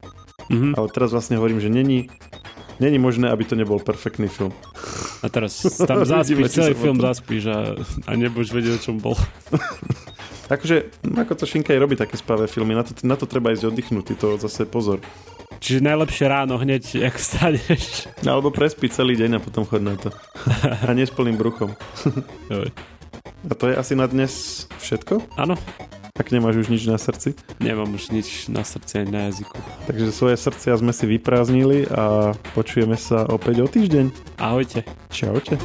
Mm-hmm. 0.47 0.79
Ale 0.79 0.87
teraz 0.95 1.11
vlastne 1.11 1.35
hovorím, 1.35 1.59
že 1.59 1.67
není, 1.67 2.07
není 2.79 3.03
možné, 3.03 3.27
aby 3.27 3.43
to 3.43 3.59
nebol 3.59 3.83
perfektný 3.83 4.31
film. 4.31 4.55
A 5.23 5.27
teraz 5.27 5.59
tam 5.83 6.07
zaspíš, 6.07 6.55
celý 6.55 6.79
film 6.79 7.03
zaspíš 7.03 7.51
a, 7.51 7.75
a 8.07 8.11
nebudeš 8.15 8.55
vedieť, 8.55 8.73
o 8.79 8.83
čom 8.83 8.97
bol. 9.03 9.19
akože, 10.47 10.77
ako 11.15 11.33
to 11.35 11.45
Šinkaj 11.45 11.79
robí 11.79 11.99
také 11.99 12.15
spavé 12.19 12.47
filmy, 12.47 12.75
na 12.75 12.87
to, 12.87 12.95
na 13.03 13.17
to 13.19 13.27
treba 13.27 13.51
ísť 13.53 13.71
oddychnutý, 13.71 14.15
to 14.19 14.39
zase 14.39 14.67
pozor. 14.67 15.03
Čiže 15.57 15.83
najlepšie 15.83 16.27
ráno 16.29 16.61
hneď, 16.61 17.01
jak 17.09 17.17
vstaneš. 17.17 18.13
Alebo 18.23 18.53
prespiť 18.53 19.03
celý 19.03 19.17
deň 19.17 19.41
a 19.41 19.41
potom 19.41 19.65
chod 19.65 19.81
na 19.81 19.97
to. 19.97 20.13
A 20.85 20.93
nie 20.93 21.09
s 21.09 21.13
plným 21.13 21.41
bruchom. 21.41 21.73
A 23.47 23.53
to 23.57 23.71
je 23.71 23.75
asi 23.75 23.97
na 23.97 24.05
dnes 24.05 24.65
všetko? 24.83 25.39
Áno. 25.41 25.57
Ak 26.17 26.33
nemáš 26.33 26.65
už 26.65 26.73
nič 26.73 26.89
na 26.89 26.97
srdci? 26.97 27.37
Nemám 27.61 27.93
už 27.93 28.09
nič 28.09 28.49
na 28.49 28.65
srdci 28.65 29.05
ani 29.05 29.13
na 29.13 29.21
jazyku. 29.29 29.53
Takže 29.85 30.17
svoje 30.17 30.37
srdcia 30.41 30.81
sme 30.81 30.93
si 30.97 31.05
vyprázdnili 31.05 31.93
a 31.93 32.33
počujeme 32.57 32.97
sa 32.97 33.29
opäť 33.29 33.65
o 33.65 33.69
týždeň. 33.69 34.41
Ahojte. 34.41 34.81
Čaute. 35.13 35.61